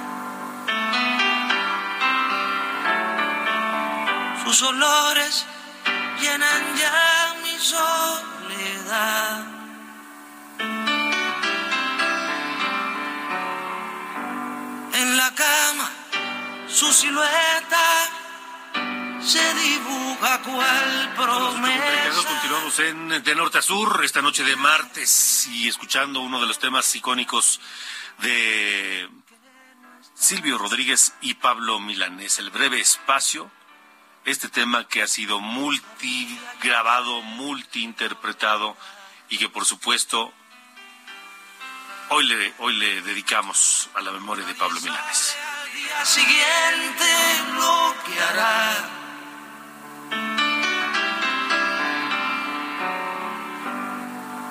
[4.44, 5.46] Sus olores
[6.20, 9.46] llenan ya mi soledad.
[14.94, 15.92] En la cama,
[16.68, 18.10] su silueta
[19.26, 22.28] se dibuja cual promesa.
[22.28, 26.60] Continuamos en De Norte a Sur, esta noche de martes, y escuchando uno de los
[26.60, 27.60] temas icónicos
[28.20, 29.10] de
[30.14, 33.50] Silvio Rodríguez y Pablo Milanés, El breve espacio.
[34.26, 38.76] Este tema que ha sido multigrabado, multiinterpretado
[39.30, 40.34] y que por supuesto
[42.10, 45.38] hoy le, hoy le dedicamos a la memoria de Pablo Milanés.
[45.62, 47.06] Al día siguiente
[47.54, 49.05] lo que hará.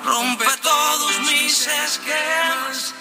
[0.04, 2.94] Rompe todos mis esquemas,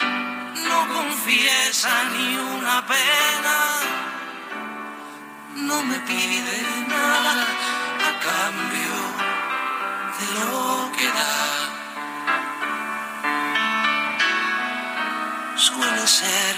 [0.00, 3.58] no confiesa ni una pena,
[5.54, 7.46] no me pide nada
[8.08, 8.96] a cambio
[10.18, 11.72] de lo que da.
[15.56, 16.56] Suele ser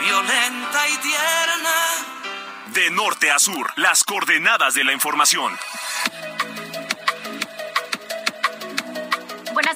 [0.00, 1.76] violenta y tierna.
[2.74, 5.56] De norte a sur, las coordenadas de la información.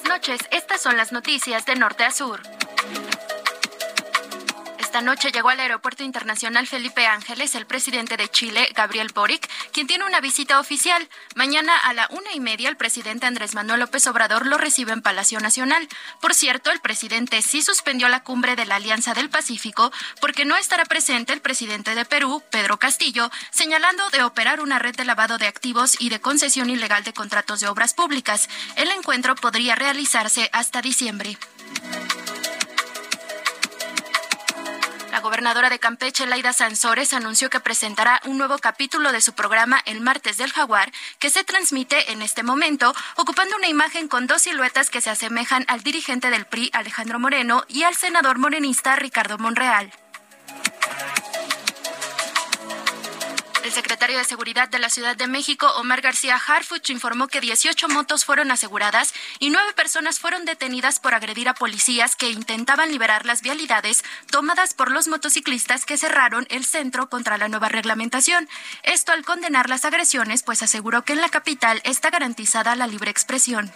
[0.03, 2.41] Noches, estas son las noticias de norte a sur.
[4.95, 9.87] Esta noche llegó al Aeropuerto Internacional Felipe Ángeles el presidente de Chile, Gabriel Boric, quien
[9.87, 11.09] tiene una visita oficial.
[11.35, 15.01] Mañana a la una y media el presidente Andrés Manuel López Obrador lo recibe en
[15.01, 15.85] Palacio Nacional.
[16.21, 20.55] Por cierto, el presidente sí suspendió la cumbre de la Alianza del Pacífico porque no
[20.55, 25.37] estará presente el presidente de Perú, Pedro Castillo, señalando de operar una red de lavado
[25.37, 28.47] de activos y de concesión ilegal de contratos de obras públicas.
[28.77, 31.37] El encuentro podría realizarse hasta diciembre.
[35.25, 39.99] Gobernadora de Campeche, Laida Sansores, anunció que presentará un nuevo capítulo de su programa El
[39.99, 44.91] Martes del Jaguar, que se transmite en este momento, ocupando una imagen con dos siluetas
[44.91, 49.91] que se asemejan al dirigente del PRI, Alejandro Moreno, y al senador morenista, Ricardo Monreal.
[53.65, 57.89] El secretario de Seguridad de la Ciudad de México, Omar García Harfuch, informó que 18
[57.89, 63.25] motos fueron aseguradas y nueve personas fueron detenidas por agredir a policías que intentaban liberar
[63.25, 68.47] las vialidades tomadas por los motociclistas que cerraron el centro contra la nueva reglamentación.
[68.83, 73.09] Esto al condenar las agresiones, pues aseguró que en la capital está garantizada la libre
[73.09, 73.73] expresión.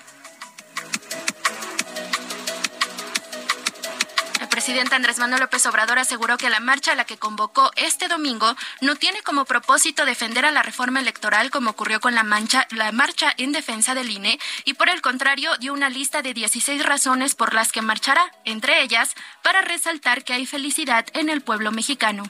[4.60, 8.58] Presidente Andrés Manuel López Obrador aseguró que la marcha a la que convocó este domingo
[8.82, 12.92] no tiene como propósito defender a la reforma electoral como ocurrió con la, mancha, la
[12.92, 17.36] marcha en defensa del INE y por el contrario dio una lista de 16 razones
[17.36, 22.24] por las que marchará, entre ellas para resaltar que hay felicidad en el pueblo mexicano.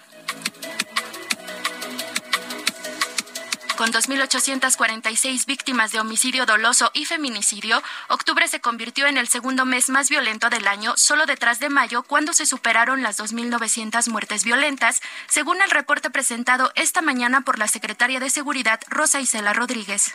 [3.80, 9.90] Con 2.846 víctimas de homicidio doloso y feminicidio, octubre se convirtió en el segundo mes
[9.90, 15.00] más violento del año, solo detrás de mayo, cuando se superaron las 2.900 muertes violentas,
[15.30, 20.14] según el reporte presentado esta mañana por la secretaria de Seguridad, Rosa Isela Rodríguez.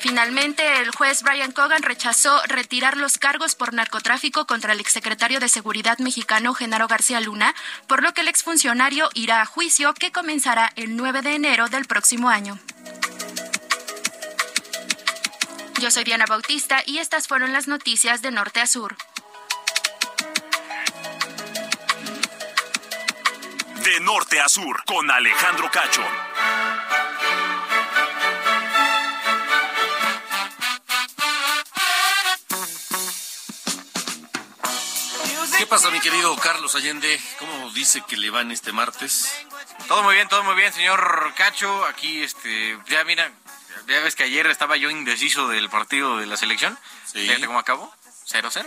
[0.00, 5.48] Finalmente, el juez Brian Cogan rechazó retirar los cargos por narcotráfico contra el exsecretario de
[5.48, 7.54] Seguridad mexicano Genaro García Luna,
[7.88, 11.84] por lo que el exfuncionario irá a juicio que comenzará el 9 de enero del
[11.86, 12.58] próximo año.
[15.80, 18.96] Yo soy Diana Bautista y estas fueron las noticias de Norte a Sur.
[23.84, 26.02] De norte a sur, con Alejandro Cacho.
[36.10, 37.20] Querido Carlos Allende?
[37.38, 39.30] ¿Cómo dice que le van este martes?
[39.88, 41.84] Todo muy bien, todo muy bien, señor Cacho.
[41.84, 43.30] Aquí, este, ya mira,
[43.86, 46.78] ya ves que ayer estaba yo indeciso del partido de la selección.
[47.04, 47.20] Sí.
[47.20, 47.94] Fíjate cómo acabó.
[48.26, 48.64] 0-0.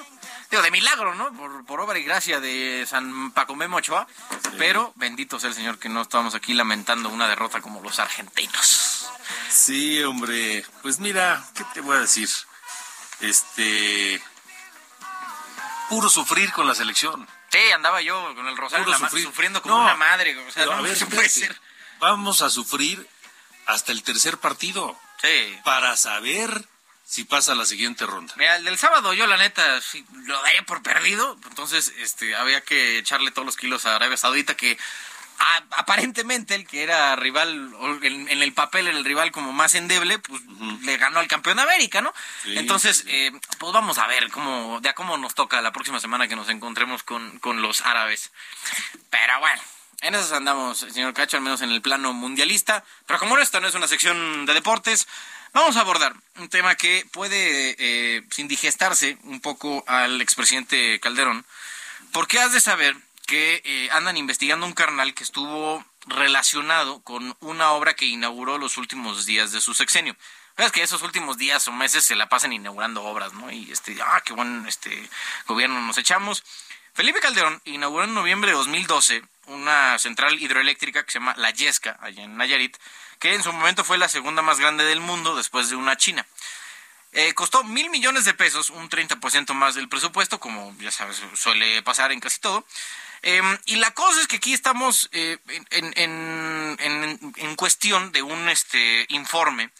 [0.51, 1.33] Digo, de milagro, ¿no?
[1.33, 4.05] Por, por obra y gracia de San Paco Memo Ochoa.
[4.59, 9.09] Pero bendito sea el señor que no estamos aquí lamentando una derrota como los argentinos.
[9.49, 10.63] Sí, hombre.
[10.83, 12.29] Pues mira, ¿qué te voy a decir?
[13.19, 14.21] Este.
[15.91, 17.27] Puro sufrir con la selección.
[17.51, 19.25] Sí, andaba yo con el rosario en Puro la mano sufrir.
[19.25, 20.35] sufriendo como No, una madre.
[20.37, 21.53] O sea, pero no, a ver, se puede espérate.
[21.55, 21.61] ser.
[21.99, 23.05] Vamos a sufrir
[23.67, 24.97] hasta el tercer partido.
[25.21, 25.59] Sí.
[25.63, 26.65] Para saber
[27.05, 28.33] si pasa la siguiente ronda.
[28.37, 32.61] Mira, el del sábado yo la neta sí, lo daría por perdido, entonces este había
[32.61, 34.77] que echarle todos los kilos a Arabia Saudita que
[35.71, 37.73] aparentemente el que era rival
[38.03, 40.41] en, en el papel el rival como más endeble, pues
[40.83, 42.13] le ganó al campeón de América, ¿no?
[42.43, 45.99] Sí, entonces, eh, pues vamos a ver cómo de a cómo nos toca la próxima
[45.99, 48.31] semana que nos encontremos con, con los árabes.
[49.09, 49.61] Pero bueno,
[50.01, 52.83] en eso andamos, señor Cacho, al menos en el plano mundialista.
[53.05, 55.07] Pero como esta no es una sección de deportes,
[55.53, 61.45] vamos a abordar un tema que puede eh, indigestarse un poco al expresidente Calderón,
[62.11, 62.95] porque has de saber
[63.31, 68.75] que eh, andan investigando un carnal que estuvo relacionado con una obra que inauguró los
[68.75, 70.17] últimos días de su sexenio.
[70.57, 73.49] Es que esos últimos días o meses se la pasan inaugurando obras, ¿no?
[73.49, 75.09] Y este, ah, qué buen este
[75.47, 76.43] gobierno nos echamos.
[76.93, 81.97] Felipe Calderón inauguró en noviembre de 2012 una central hidroeléctrica que se llama La Yesca,
[82.01, 82.75] allá en Nayarit,
[83.17, 86.27] que en su momento fue la segunda más grande del mundo después de una China.
[87.13, 91.81] Eh, costó mil millones de pesos, un 30% más del presupuesto, como ya sabes, suele
[91.81, 92.65] pasar en casi todo.
[93.23, 95.37] Eh, y la cosa es que aquí estamos eh,
[95.71, 99.71] en cuestión de un este informe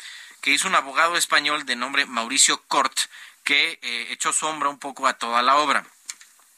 [0.41, 2.97] que hizo un abogado español de nombre Mauricio Cort,
[3.43, 5.85] que eh, echó sombra un poco a toda la obra.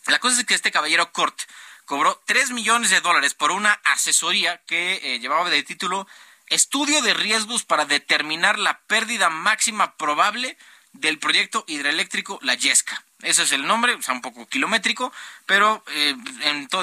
[0.08, 1.40] La cosa es que este caballero Cort
[1.86, 6.08] cobró 3 millones de dólares por una asesoría que eh, llevaba de título
[6.48, 10.58] Estudio de riesgos para determinar la pérdida máxima probable
[10.94, 13.04] del proyecto hidroeléctrico La Yesca.
[13.22, 15.14] Ese es el nombre, o sea, un poco kilométrico,
[15.46, 16.16] pero eh,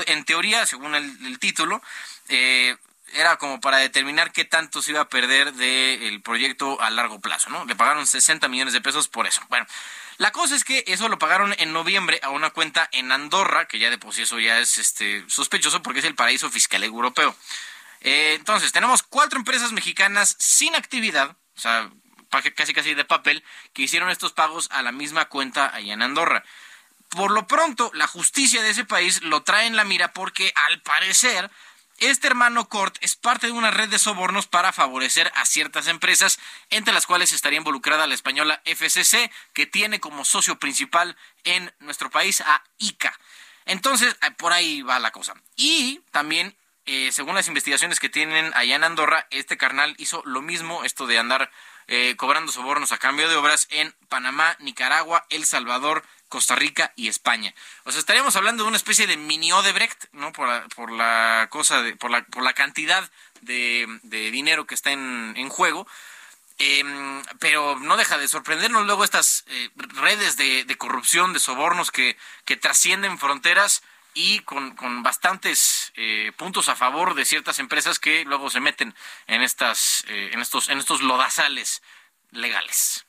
[0.07, 1.83] en, teoría, según el, el título,
[2.29, 2.77] eh,
[3.13, 7.51] era como para determinar qué tanto se iba a perder del proyecto a largo plazo,
[7.51, 7.65] ¿no?
[7.65, 9.43] Le pagaron 60 millones de pesos por eso.
[9.49, 9.67] Bueno,
[10.19, 13.79] la cosa es que eso lo pagaron en noviembre a una cuenta en Andorra, que
[13.79, 17.35] ya de por sí eso ya es este, sospechoso porque es el paraíso fiscal europeo.
[18.01, 21.91] Eh, entonces, tenemos cuatro empresas mexicanas sin actividad, o sea,
[22.31, 26.45] casi casi de papel, que hicieron estos pagos a la misma cuenta allá en Andorra.
[27.11, 30.81] Por lo pronto, la justicia de ese país lo trae en la mira porque, al
[30.81, 31.51] parecer,
[31.99, 36.39] este hermano Cort es parte de una red de sobornos para favorecer a ciertas empresas,
[36.71, 42.09] entre las cuales estaría involucrada la española FCC, que tiene como socio principal en nuestro
[42.11, 43.19] país a ICA.
[43.67, 45.35] Entonces, eh, por ahí va la cosa.
[45.57, 46.57] Y también,
[46.87, 51.07] eh, según las investigaciones que tienen allá en Andorra, este carnal hizo lo mismo, esto
[51.07, 51.51] de andar
[51.89, 57.09] eh, cobrando sobornos a cambio de obras en Panamá, Nicaragua, El Salvador, Costa Rica y
[57.09, 57.53] España.
[57.85, 60.33] O sea, estaríamos hablando de una especie de mini Odebrecht, ¿no?
[60.33, 63.11] Por la, por la cosa de, por la, por la cantidad
[63.41, 65.87] de, dinero que está en, juego.
[66.59, 72.17] Em, pero no deja de sorprendernos luego estas eh, redes de, corrupción, de sobornos que,
[72.45, 73.83] que trascienden fronteras
[74.15, 78.95] y con, con bastantes eh, puntos a favor de ciertas empresas que luego se meten
[79.27, 81.83] en estas eh, en estos en estos lodazales
[82.31, 83.05] legales.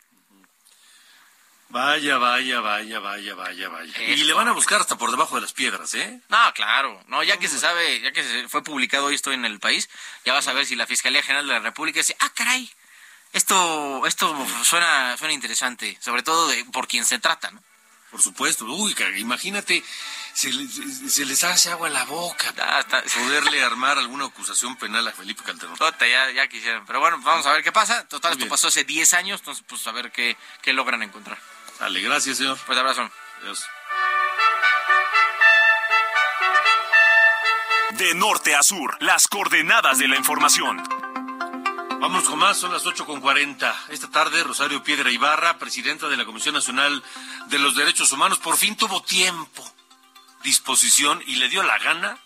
[1.72, 4.04] Vaya, vaya, vaya, vaya, vaya, vaya.
[4.04, 6.20] Y le van a buscar hasta por debajo de las piedras, ¿eh?
[6.28, 7.02] No, claro.
[7.08, 9.90] No, ya que se sabe, ya que se fue publicado esto en el país,
[10.26, 12.70] ya vas a ver si la Fiscalía General de la República dice, ah, caray,
[13.32, 17.64] esto, esto suena, suena interesante, sobre todo de, por quien se trata, ¿no?
[18.12, 18.66] Por supuesto.
[18.66, 19.84] Uy, imagínate,
[20.34, 20.52] se,
[21.10, 22.54] se, les hace agua en la boca.
[22.60, 22.84] Ah,
[23.16, 25.78] Poderle armar alguna acusación penal a Felipe Calderón.
[26.00, 26.86] ya, ya quisieron.
[26.86, 28.06] Pero bueno, vamos a ver qué pasa.
[28.08, 31.40] Total, esto pasó hace 10 años, entonces pues a ver qué, qué logran encontrar.
[31.80, 32.60] Dale, gracias, señor.
[32.66, 33.10] Pues abrazo.
[33.42, 33.66] Adiós.
[37.92, 41.01] De norte a sur, las coordenadas de la información.
[42.02, 43.80] Vamos con más, son las ocho con cuarenta.
[43.90, 47.04] Esta tarde, Rosario Piedra Ibarra, presidenta de la Comisión Nacional
[47.50, 49.64] de los Derechos Humanos, por fin tuvo tiempo,
[50.42, 52.18] disposición y le dio la gana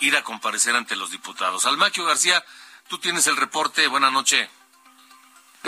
[0.00, 1.66] ir a comparecer ante los diputados.
[1.66, 2.42] Almaquio García,
[2.88, 3.86] tú tienes el reporte.
[3.86, 4.48] Buenas noches.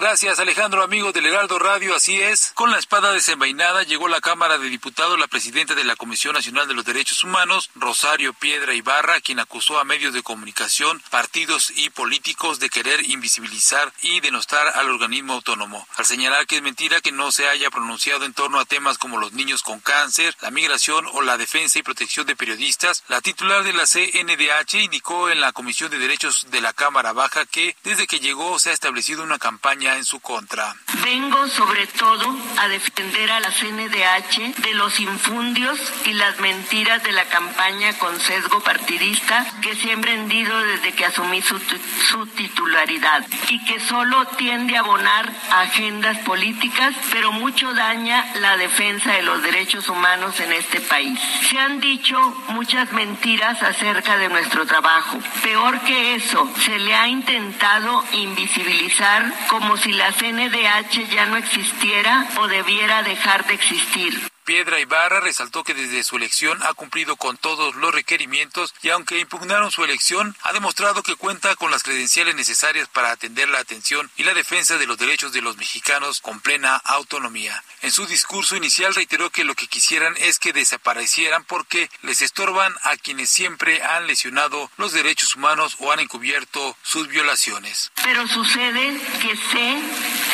[0.00, 1.96] Gracias, Alejandro, amigo del Heraldo Radio.
[1.96, 2.52] Así es.
[2.54, 6.34] Con la espada desenvainada llegó a la Cámara de Diputados la presidenta de la Comisión
[6.34, 11.72] Nacional de los Derechos Humanos, Rosario Piedra Ibarra, quien acusó a medios de comunicación, partidos
[11.74, 15.84] y políticos de querer invisibilizar y denostar al organismo autónomo.
[15.96, 19.18] Al señalar que es mentira que no se haya pronunciado en torno a temas como
[19.18, 23.64] los niños con cáncer, la migración o la defensa y protección de periodistas, la titular
[23.64, 28.06] de la CNDH indicó en la Comisión de Derechos de la Cámara Baja que desde
[28.06, 30.74] que llegó se ha establecido una campaña en su contra.
[31.04, 37.12] Vengo sobre todo a defender a la CNDH de los infundios y las mentiras de
[37.12, 43.26] la campaña con sesgo partidista que se ha emprendido desde que asumí su, su titularidad
[43.48, 49.42] y que solo tiende a abonar agendas políticas, pero mucho daña la defensa de los
[49.42, 51.18] derechos humanos en este país.
[51.48, 52.18] Se han dicho
[52.48, 55.18] muchas mentiras acerca de nuestro trabajo.
[55.42, 59.32] Peor que eso, se le ha intentado invisibilizar
[59.68, 64.37] como si la CNDH ya no existiera o debiera dejar de existir.
[64.48, 69.18] Piedra Ibarra resaltó que desde su elección ha cumplido con todos los requerimientos y aunque
[69.18, 74.10] impugnaron su elección, ha demostrado que cuenta con las credenciales necesarias para atender la atención
[74.16, 77.62] y la defensa de los derechos de los mexicanos con plena autonomía.
[77.82, 82.74] En su discurso inicial reiteró que lo que quisieran es que desaparecieran porque les estorban
[82.84, 87.92] a quienes siempre han lesionado los derechos humanos o han encubierto sus violaciones.
[88.02, 89.82] Pero sucede que sé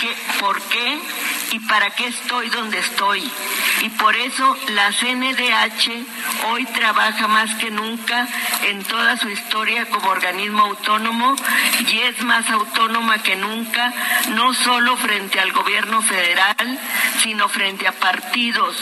[0.00, 1.00] que por qué
[1.52, 3.30] y para qué estoy donde estoy
[3.82, 6.04] y por eso la CNDH
[6.46, 8.28] hoy trabaja más que nunca
[8.62, 11.36] en toda su historia como organismo autónomo
[11.90, 13.92] y es más autónoma que nunca,
[14.30, 16.78] no solo frente al gobierno federal,
[17.22, 18.76] sino frente a partidos,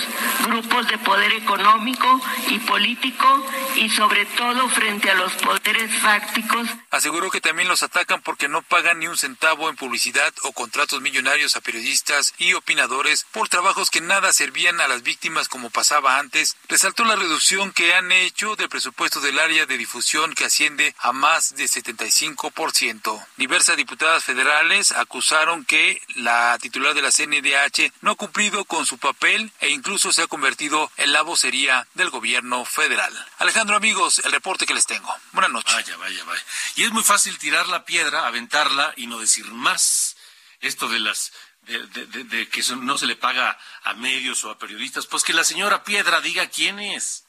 [0.45, 3.47] grupos de poder económico y político
[3.77, 6.69] y sobre todo frente a los poderes fácticos.
[6.91, 11.01] Aseguró que también los atacan porque no pagan ni un centavo en publicidad o contratos
[11.01, 16.19] millonarios a periodistas y opinadores por trabajos que nada servían a las víctimas como pasaba
[16.19, 20.95] antes, resaltó la reducción que han hecho del presupuesto del área de difusión que asciende
[20.99, 23.27] a más de 75%.
[23.37, 28.99] Diversas diputadas federales acusaron que la titular de la CNDH no ha cumplido con su
[28.99, 33.13] papel e incluso se ha convertido en la vocería del gobierno federal.
[33.39, 35.15] Alejandro, amigos, el reporte que les tengo.
[35.33, 35.75] Buenas noches.
[35.75, 36.45] Vaya, vaya, vaya.
[36.77, 40.17] Y es muy fácil tirar la piedra, aventarla y no decir más.
[40.61, 41.33] Esto de las
[41.63, 45.85] de, que no se le paga a medios o a periodistas, pues que la señora
[45.85, 47.25] Piedra diga quiénes.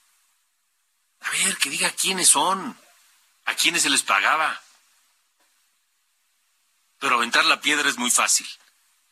[1.22, 2.78] A ver, que diga quiénes son,
[3.46, 4.62] a quiénes se les pagaba.
[7.00, 8.48] pero aventar la piedra es muy fácil.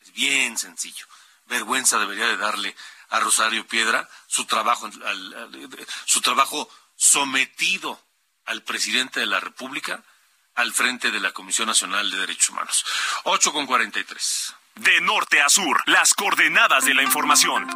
[0.00, 1.06] Es bien sencillo.
[1.46, 2.74] Vergüenza debería de darle
[3.10, 4.90] a Rosario Piedra su trabajo,
[6.06, 8.02] su trabajo sometido
[8.46, 10.02] al presidente de la República
[10.54, 12.84] al frente de la Comisión Nacional de Derechos Humanos.
[13.24, 14.54] 8 con 43.
[14.76, 17.66] De norte a sur, las coordenadas de la información.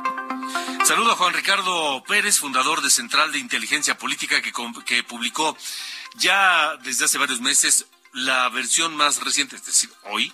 [0.84, 4.52] Saludo a Juan Ricardo Pérez, fundador de Central de Inteligencia Política, que,
[4.86, 5.56] que publicó
[6.14, 10.32] ya desde hace varios meses la versión más reciente, es decir, hoy,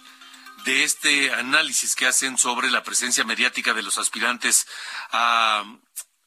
[0.64, 4.66] de este análisis que hacen sobre la presencia mediática de los aspirantes
[5.10, 5.64] a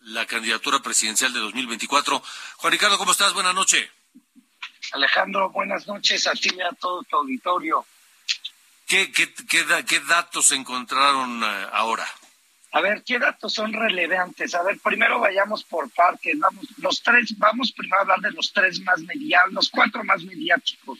[0.01, 2.21] la candidatura presidencial de 2024.
[2.57, 3.33] Juan Ricardo, ¿cómo estás?
[3.33, 3.89] Buenas noches.
[4.91, 7.85] Alejandro, buenas noches a ti y a todo tu auditorio.
[8.87, 12.05] ¿Qué, qué, qué, datos encontraron eh, ahora?
[12.71, 14.53] A ver, ¿qué datos son relevantes?
[14.53, 16.37] A ver, primero vayamos por partes.
[16.37, 20.23] Vamos, los tres, vamos primero a hablar de los tres más mediáticos, los cuatro más
[20.23, 20.99] mediáticos.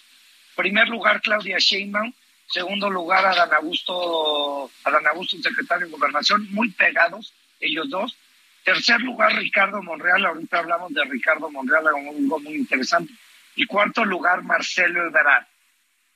[0.56, 2.12] Primer lugar, Claudia Sheinbaum.
[2.48, 8.18] Segundo lugar, Adán Augusto, Adán Augusto, secretario de Gobernación, muy pegados, ellos dos.
[8.64, 10.26] Tercer lugar, Ricardo Monreal.
[10.26, 13.14] Ahorita hablamos de Ricardo Monreal, algo muy interesante.
[13.56, 15.46] Y cuarto lugar, Marcelo Ebrard.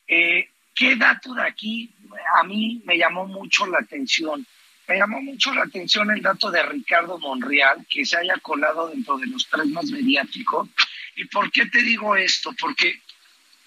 [0.07, 0.49] Eh,
[0.79, 1.93] ¿Qué dato de aquí
[2.35, 4.47] a mí me llamó mucho la atención?
[4.87, 9.17] Me llamó mucho la atención el dato de Ricardo Monreal, que se haya colado dentro
[9.17, 10.69] de los tres más mediáticos.
[11.17, 12.55] ¿Y por qué te digo esto?
[12.57, 12.93] Porque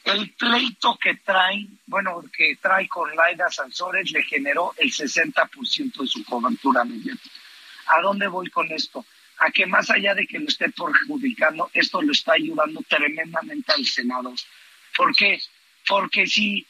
[0.05, 6.07] el pleito que trae, bueno, que trae con Laida Sansores le generó el 60% de
[6.07, 7.37] su cobertura mediática.
[7.89, 9.05] ¿A dónde voy con esto?
[9.39, 13.85] a que más allá de que lo esté perjudicando, esto lo está ayudando tremendamente al
[13.85, 14.33] Senado.
[14.97, 15.41] ¿Por qué?
[15.85, 16.65] Porque si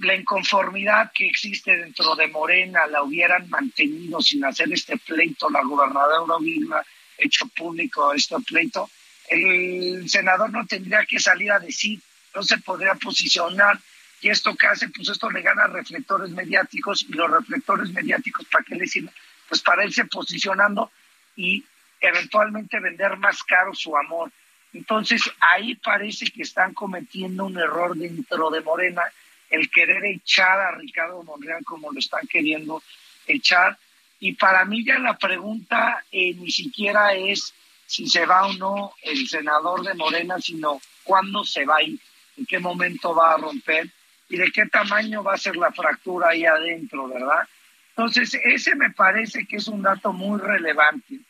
[0.00, 5.62] la inconformidad que existe dentro de Morena la hubieran mantenido sin hacer este pleito, la
[5.62, 6.84] gobernadora hubiera
[7.18, 8.90] hecho público este pleito,
[9.28, 12.00] el senador no tendría que salir a decir,
[12.34, 13.78] no se podría posicionar.
[14.20, 18.64] Y esto que hace, pues esto le gana reflectores mediáticos y los reflectores mediáticos, ¿para
[18.64, 19.12] qué le sirven?
[19.48, 20.90] Pues para irse posicionando
[21.36, 21.64] y
[22.00, 24.30] eventualmente vender más caro su amor.
[24.72, 29.02] Entonces ahí parece que están cometiendo un error dentro de Morena,
[29.50, 32.82] el querer echar a Ricardo Monreal como lo están queriendo
[33.26, 33.78] echar.
[34.18, 37.54] Y para mí ya la pregunta eh, ni siquiera es
[37.86, 42.46] si se va o no el senador de Morena, sino cuándo se va a en
[42.46, 43.90] qué momento va a romper
[44.28, 47.48] y de qué tamaño va a ser la fractura ahí adentro, ¿verdad?
[47.90, 51.20] Entonces, ese me parece que es un dato muy relevante.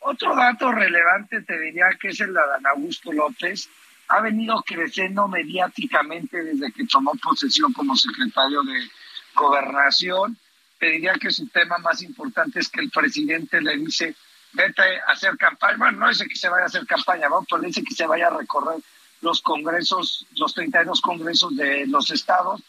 [0.00, 3.70] Otro dato relevante te diría que es el de Adán Augusto López.
[4.10, 8.90] Ha venido creciendo mediáticamente desde que tomó posesión como secretario de
[9.34, 10.36] Gobernación.
[10.78, 14.16] Te diría que su tema más importante es que el presidente le dice,
[14.52, 15.76] vete a hacer campaña.
[15.78, 17.46] Bueno, no dice que se vaya a hacer campaña, ¿no?
[17.48, 18.80] pero dice que se vaya a recorrer
[19.20, 22.62] los congresos, los 32 congresos de los estados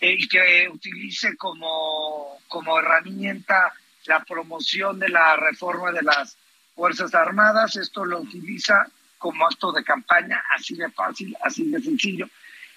[0.00, 3.72] eh, y que utilice como, como herramienta
[4.06, 6.36] la promoción de la reforma de las
[6.74, 8.88] Fuerzas Armadas, esto lo utiliza
[9.20, 12.28] como acto de campaña, así de fácil, así de sencillo.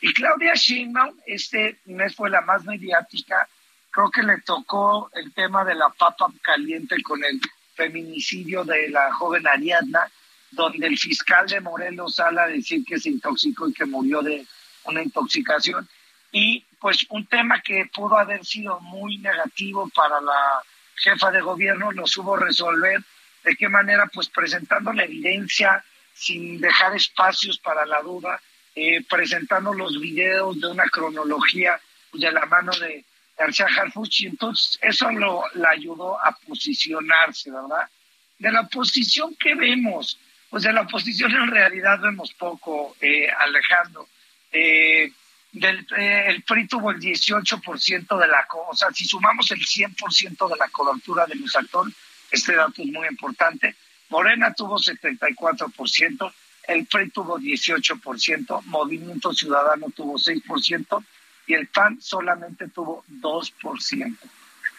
[0.01, 3.47] Y Claudia Sheinbaum, este mes fue la más mediática,
[3.89, 7.39] creo que le tocó el tema de la papa caliente con el
[7.75, 10.11] feminicidio de la joven Ariadna,
[10.51, 14.45] donde el fiscal de Morelos sale a decir que se intoxicó y que murió de
[14.83, 15.87] una intoxicación.
[16.31, 20.61] Y pues un tema que pudo haber sido muy negativo para la
[20.95, 23.01] jefa de gobierno lo supo resolver
[23.43, 24.09] ¿De qué manera?
[24.13, 25.83] Pues presentando la evidencia
[26.13, 28.41] sin dejar espacios para la duda,
[28.75, 31.79] eh, presentando los videos de una cronología
[32.13, 33.03] de la mano de
[33.37, 37.89] García Harfuch, y entonces eso lo la ayudó a posicionarse, ¿verdad?
[38.37, 44.07] De la posición que vemos, pues de la oposición en realidad vemos poco, eh, Alejandro.
[44.51, 45.11] Eh,
[45.51, 50.57] del, el PRI tuvo el 18% de la, o sea, si sumamos el 100% de
[50.57, 51.93] la cobertura de los actores,
[52.31, 53.75] este dato es muy importante.
[54.09, 56.33] Morena tuvo 74%,
[56.67, 61.05] el PRI tuvo 18%, Movimiento Ciudadano tuvo 6%
[61.47, 64.17] y el PAN solamente tuvo 2%.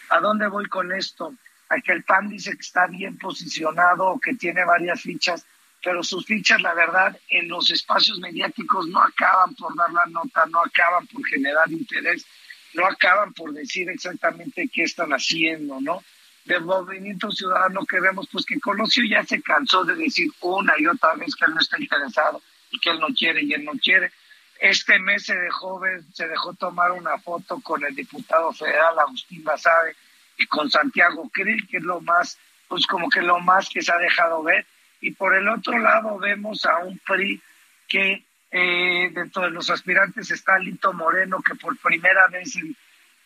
[0.09, 1.33] ¿A dónde voy con esto?
[1.69, 5.45] A que el PAN dice que está bien posicionado, que tiene varias fichas,
[5.83, 10.45] pero sus fichas, la verdad, en los espacios mediáticos no acaban por dar la nota,
[10.47, 12.25] no acaban por generar interés,
[12.73, 16.03] no acaban por decir exactamente qué están haciendo, ¿no?
[16.45, 20.85] Del movimiento ciudadano que vemos, pues que Colosio ya se cansó de decir una y
[20.85, 22.41] otra vez que él no está interesado
[22.71, 24.11] y que él no quiere y él no quiere.
[24.59, 25.81] Este mes se dejó
[26.13, 29.95] se dejó tomar una foto con el diputado federal Agustín Basabe
[30.37, 32.37] y con Santiago Krill, que es lo más,
[32.67, 34.65] pues como que lo más que se ha dejado ver.
[35.01, 37.41] Y por el otro lado vemos a un PRI
[37.87, 42.75] que eh, dentro de los aspirantes está Lito Moreno, que por primera vez en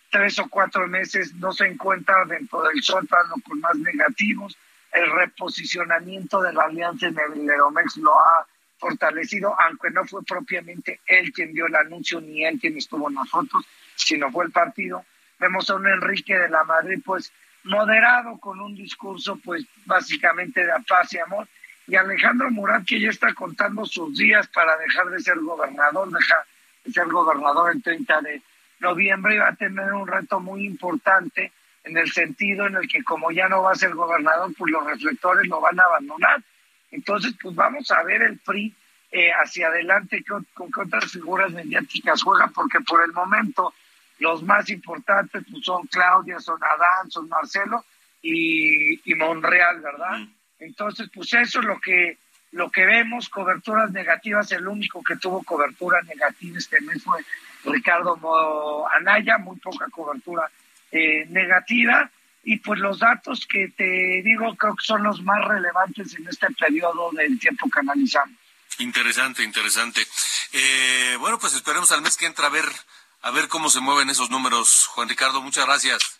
[0.10, 4.58] tres o cuatro meses no se encuentra dentro del sótano con más negativos.
[4.92, 8.48] El reposicionamiento de la alianza en el Leomex lo ha
[8.80, 13.66] fortalecido, aunque no fue propiamente él quien dio el anuncio ni él quien estuvo nosotros,
[13.96, 15.06] sino fue el partido.
[15.38, 17.32] Vemos a un Enrique de la Madrid, pues
[17.64, 21.48] moderado, con un discurso, pues básicamente de paz y amor.
[21.88, 26.46] Y Alejandro Murat, que ya está contando sus días para dejar de ser gobernador, deja
[26.86, 28.42] de ser gobernador el 30 de
[28.80, 31.52] noviembre va a tener un reto muy importante
[31.84, 34.86] en el sentido en el que como ya no va a ser gobernador, pues los
[34.86, 36.42] reflectores lo van a abandonar.
[36.92, 38.74] Entonces, pues vamos a ver el PRI
[39.12, 43.74] eh, hacia adelante con, con qué otras figuras mediáticas juega, porque por el momento
[44.20, 47.86] los más importantes pues, son Claudia, son Adán, son Marcelo
[48.22, 50.20] y, y Monreal, ¿verdad?
[50.60, 52.18] Entonces, pues eso es lo que
[52.52, 57.24] lo que vemos, coberturas negativas, el único que tuvo cobertura negativa este mes fue
[57.66, 60.50] Ricardo Anaya, muy poca cobertura
[60.92, 62.10] eh, negativa.
[62.44, 66.48] Y pues los datos que te digo creo que son los más relevantes en este
[66.52, 68.36] periodo del tiempo que analizamos.
[68.80, 70.02] Interesante, interesante.
[70.54, 72.66] Eh, bueno, pues esperemos al mes que entra a ver,
[73.22, 74.88] a ver cómo se mueven esos números.
[74.88, 76.20] Juan Ricardo, muchas gracias.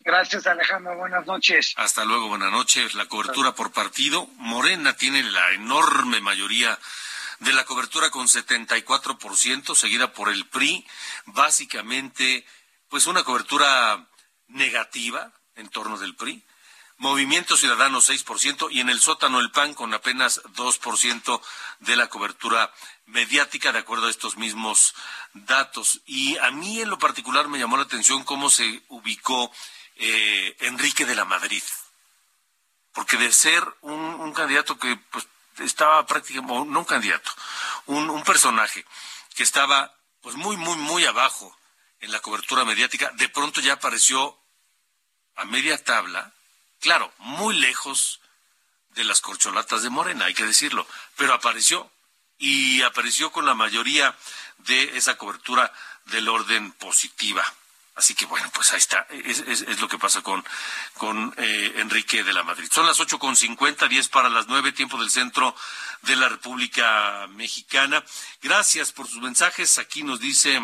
[0.00, 0.94] Gracias, Alejandro.
[0.96, 1.74] Buenas noches.
[1.76, 2.94] Hasta luego, buenas noches.
[2.94, 4.28] La cobertura por partido.
[4.36, 6.78] Morena tiene la enorme mayoría
[7.40, 10.86] de la cobertura con 74%, seguida por el PRI,
[11.26, 12.46] básicamente
[12.88, 14.08] pues una cobertura
[14.48, 16.42] negativa en torno del PRI.
[16.98, 21.42] Movimiento Ciudadano 6% y en el sótano el PAN con apenas 2%
[21.80, 22.72] de la cobertura
[23.04, 24.94] mediática de acuerdo a estos mismos
[25.34, 26.00] datos.
[26.06, 29.52] Y a mí en lo particular me llamó la atención cómo se ubicó
[29.96, 31.62] eh, Enrique de la Madrid.
[32.92, 35.28] Porque de ser un, un candidato que pues,
[35.58, 37.30] estaba prácticamente, no un candidato,
[37.86, 38.84] un, un personaje
[39.34, 41.56] que estaba pues muy, muy, muy abajo
[42.00, 44.38] en la cobertura mediática, de pronto ya apareció
[45.36, 46.32] a media tabla,
[46.80, 48.20] claro, muy lejos
[48.90, 50.86] de las corcholatas de Morena, hay que decirlo,
[51.16, 51.90] pero apareció
[52.38, 54.16] y apareció con la mayoría
[54.58, 55.72] de esa cobertura
[56.06, 57.44] del orden positiva.
[57.96, 60.44] Así que bueno, pues ahí está, es, lo que pasa con,
[60.98, 62.68] con eh, Enrique de la Madrid.
[62.70, 65.56] Son las ocho con cincuenta, diez para las nueve, tiempo del centro
[66.02, 68.04] de la República Mexicana.
[68.42, 69.78] Gracias por sus mensajes.
[69.78, 70.60] Aquí nos dice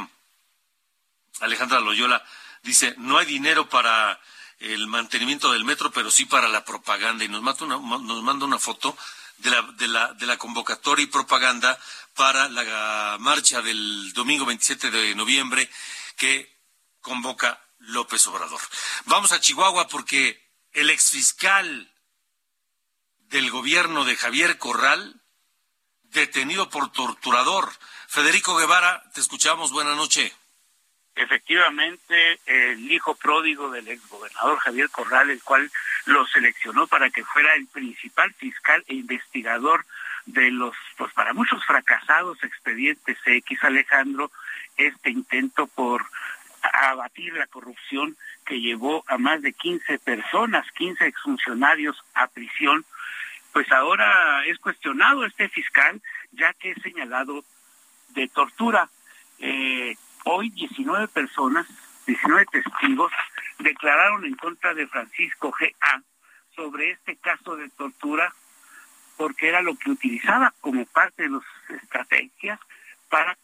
[1.41, 2.23] Alejandra Loyola,
[2.63, 4.21] dice, no hay dinero para
[4.59, 7.25] el mantenimiento del metro, pero sí para la propaganda.
[7.25, 8.95] Y nos manda una, nos manda una foto
[9.39, 11.79] de la, de, la, de la convocatoria y propaganda
[12.15, 15.71] para la marcha del domingo 27 de noviembre
[16.17, 16.52] que
[17.03, 18.61] convoca López Obrador.
[19.05, 20.41] Vamos a Chihuahua porque
[20.73, 21.93] el exfiscal
[23.29, 25.21] del gobierno de Javier Corral,
[26.05, 27.71] detenido por torturador.
[28.07, 29.73] Federico Guevara, te escuchamos.
[29.73, 30.33] Buenas noches.
[31.15, 35.71] Efectivamente, el hijo pródigo del exgobernador Javier Corral, el cual
[36.07, 39.85] lo seleccionó para que fuera el principal fiscal e investigador
[40.27, 44.31] de los, pues para muchos fracasados expedientes X, Alejandro,
[44.77, 46.05] este intento por
[46.63, 52.85] a abatir la corrupción que llevó a más de 15 personas, 15 exfuncionarios a prisión,
[53.53, 56.01] pues ahora es cuestionado este fiscal,
[56.33, 57.45] ya que es señalado
[58.11, 58.89] de tortura.
[59.39, 61.67] Eh, hoy 19 personas,
[62.07, 63.13] 19 testigos,
[63.59, 66.03] declararon en contra de Francisco G.A.
[66.57, 68.33] sobre este caso de tortura,
[69.17, 71.43] porque era lo que utilizaba como parte de las
[71.83, 72.59] estrategias
[73.09, 73.37] para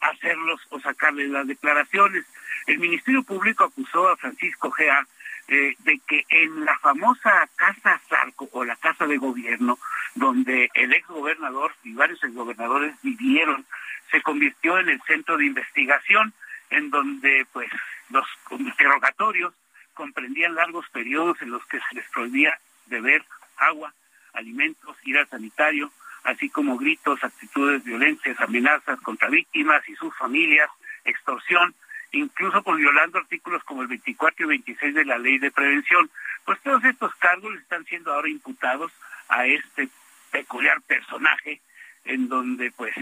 [0.00, 2.24] hacerlos o sacarles las declaraciones.
[2.66, 5.06] El Ministerio Público acusó a Francisco Gea
[5.48, 9.78] eh, de que en la famosa Casa Zarco o la Casa de Gobierno,
[10.16, 13.64] donde el exgobernador y varios exgobernadores vivieron,
[14.10, 16.32] se convirtió en el centro de investigación,
[16.70, 17.70] en donde pues
[18.10, 19.54] los interrogatorios
[19.94, 23.24] comprendían largos periodos en los que se les prohibía beber
[23.56, 23.94] agua,
[24.32, 25.92] alimentos, ir al sanitario,
[26.24, 30.68] así como gritos, actitudes, violencias, amenazas contra víctimas y sus familias,
[31.04, 31.72] extorsión,
[32.12, 36.10] incluso por violando artículos como el 24 y 26 de la ley de prevención.
[36.44, 38.92] Pues todos estos cargos están siendo ahora imputados
[39.28, 39.88] a este
[40.30, 41.60] peculiar personaje
[42.04, 42.94] en donde pues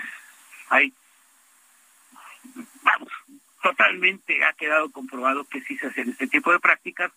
[0.70, 0.92] hay,
[2.82, 3.12] vamos,
[3.62, 7.12] totalmente ha quedado comprobado que sí se hacen este tipo de prácticas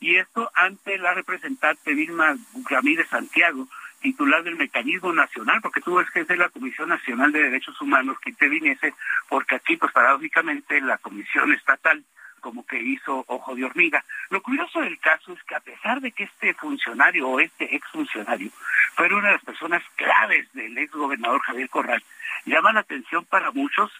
[0.00, 2.36] y esto ante la representante Vilma
[2.68, 3.68] Ramírez Santiago,
[4.00, 8.18] titular del mecanismo nacional, porque ves que es de la Comisión Nacional de Derechos Humanos
[8.20, 8.94] que interviniese,
[9.28, 12.02] porque aquí, pues paradójicamente, la Comisión Estatal
[12.40, 14.02] como que hizo ojo de hormiga.
[14.30, 18.50] Lo curioso del caso es que a pesar de que este funcionario o este exfuncionario
[18.94, 22.02] fuera una de las personas claves del ex gobernador Javier Corral,
[22.46, 23.92] llama la atención para muchos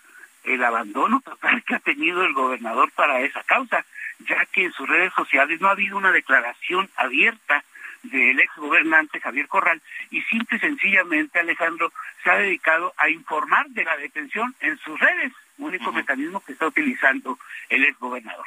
[0.44, 3.84] el abandono total que ha tenido el gobernador para esa causa.
[4.20, 7.64] ya que en sus redes sociales no ha habido una declaración abierta
[8.02, 9.80] del ex gobernante Javier Corral
[10.10, 11.92] y simple y sencillamente Alejandro
[12.22, 16.66] se ha dedicado a informar de la detención en sus redes, único mecanismo que está
[16.66, 17.38] utilizando
[17.68, 18.46] el ex gobernador.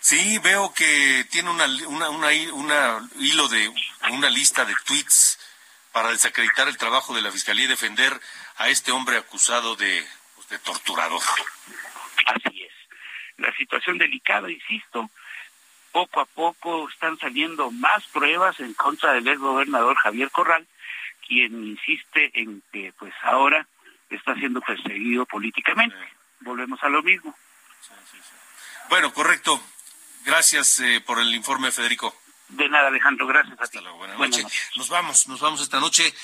[0.00, 3.68] Sí, veo que tiene una, una, una, una hilo de
[4.10, 5.38] una lista de tweets
[5.92, 8.18] para desacreditar el trabajo de la Fiscalía y defender
[8.56, 11.20] a este hombre acusado de, pues, de torturador.
[12.26, 12.72] Así es.
[13.38, 15.10] La situación delicada, insisto,
[16.06, 20.64] poco a poco están saliendo más pruebas en contra del ex gobernador Javier Corral,
[21.26, 23.66] quien insiste en que pues ahora
[24.08, 25.96] está siendo perseguido políticamente.
[26.40, 27.36] Volvemos a lo mismo.
[28.88, 29.60] Bueno, correcto.
[30.24, 32.14] Gracias eh, por el informe, Federico.
[32.48, 33.26] De nada, Alejandro.
[33.26, 33.60] Gracias.
[33.60, 33.98] Hasta luego.
[33.98, 34.46] Buenas, noches.
[34.76, 36.14] Nos vamos, nos vamos esta noche.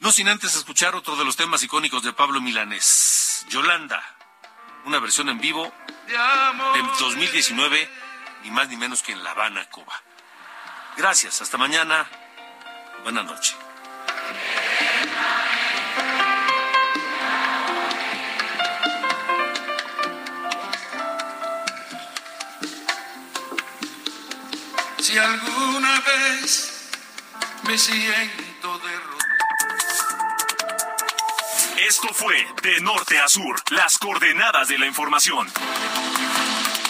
[0.00, 3.46] No sin antes escuchar otro de los temas icónicos de Pablo Milanés.
[3.48, 4.04] Yolanda,
[4.84, 5.72] una versión en vivo
[6.06, 7.90] de 2019,
[8.42, 10.00] ni más ni menos que en La Habana, Cuba.
[10.96, 12.08] Gracias, hasta mañana.
[13.02, 13.56] Buenas noches.
[25.00, 26.90] Si alguna vez
[27.62, 29.18] me siento derrotado.
[31.88, 35.48] Esto fue De Norte a Sur, las coordenadas de la información.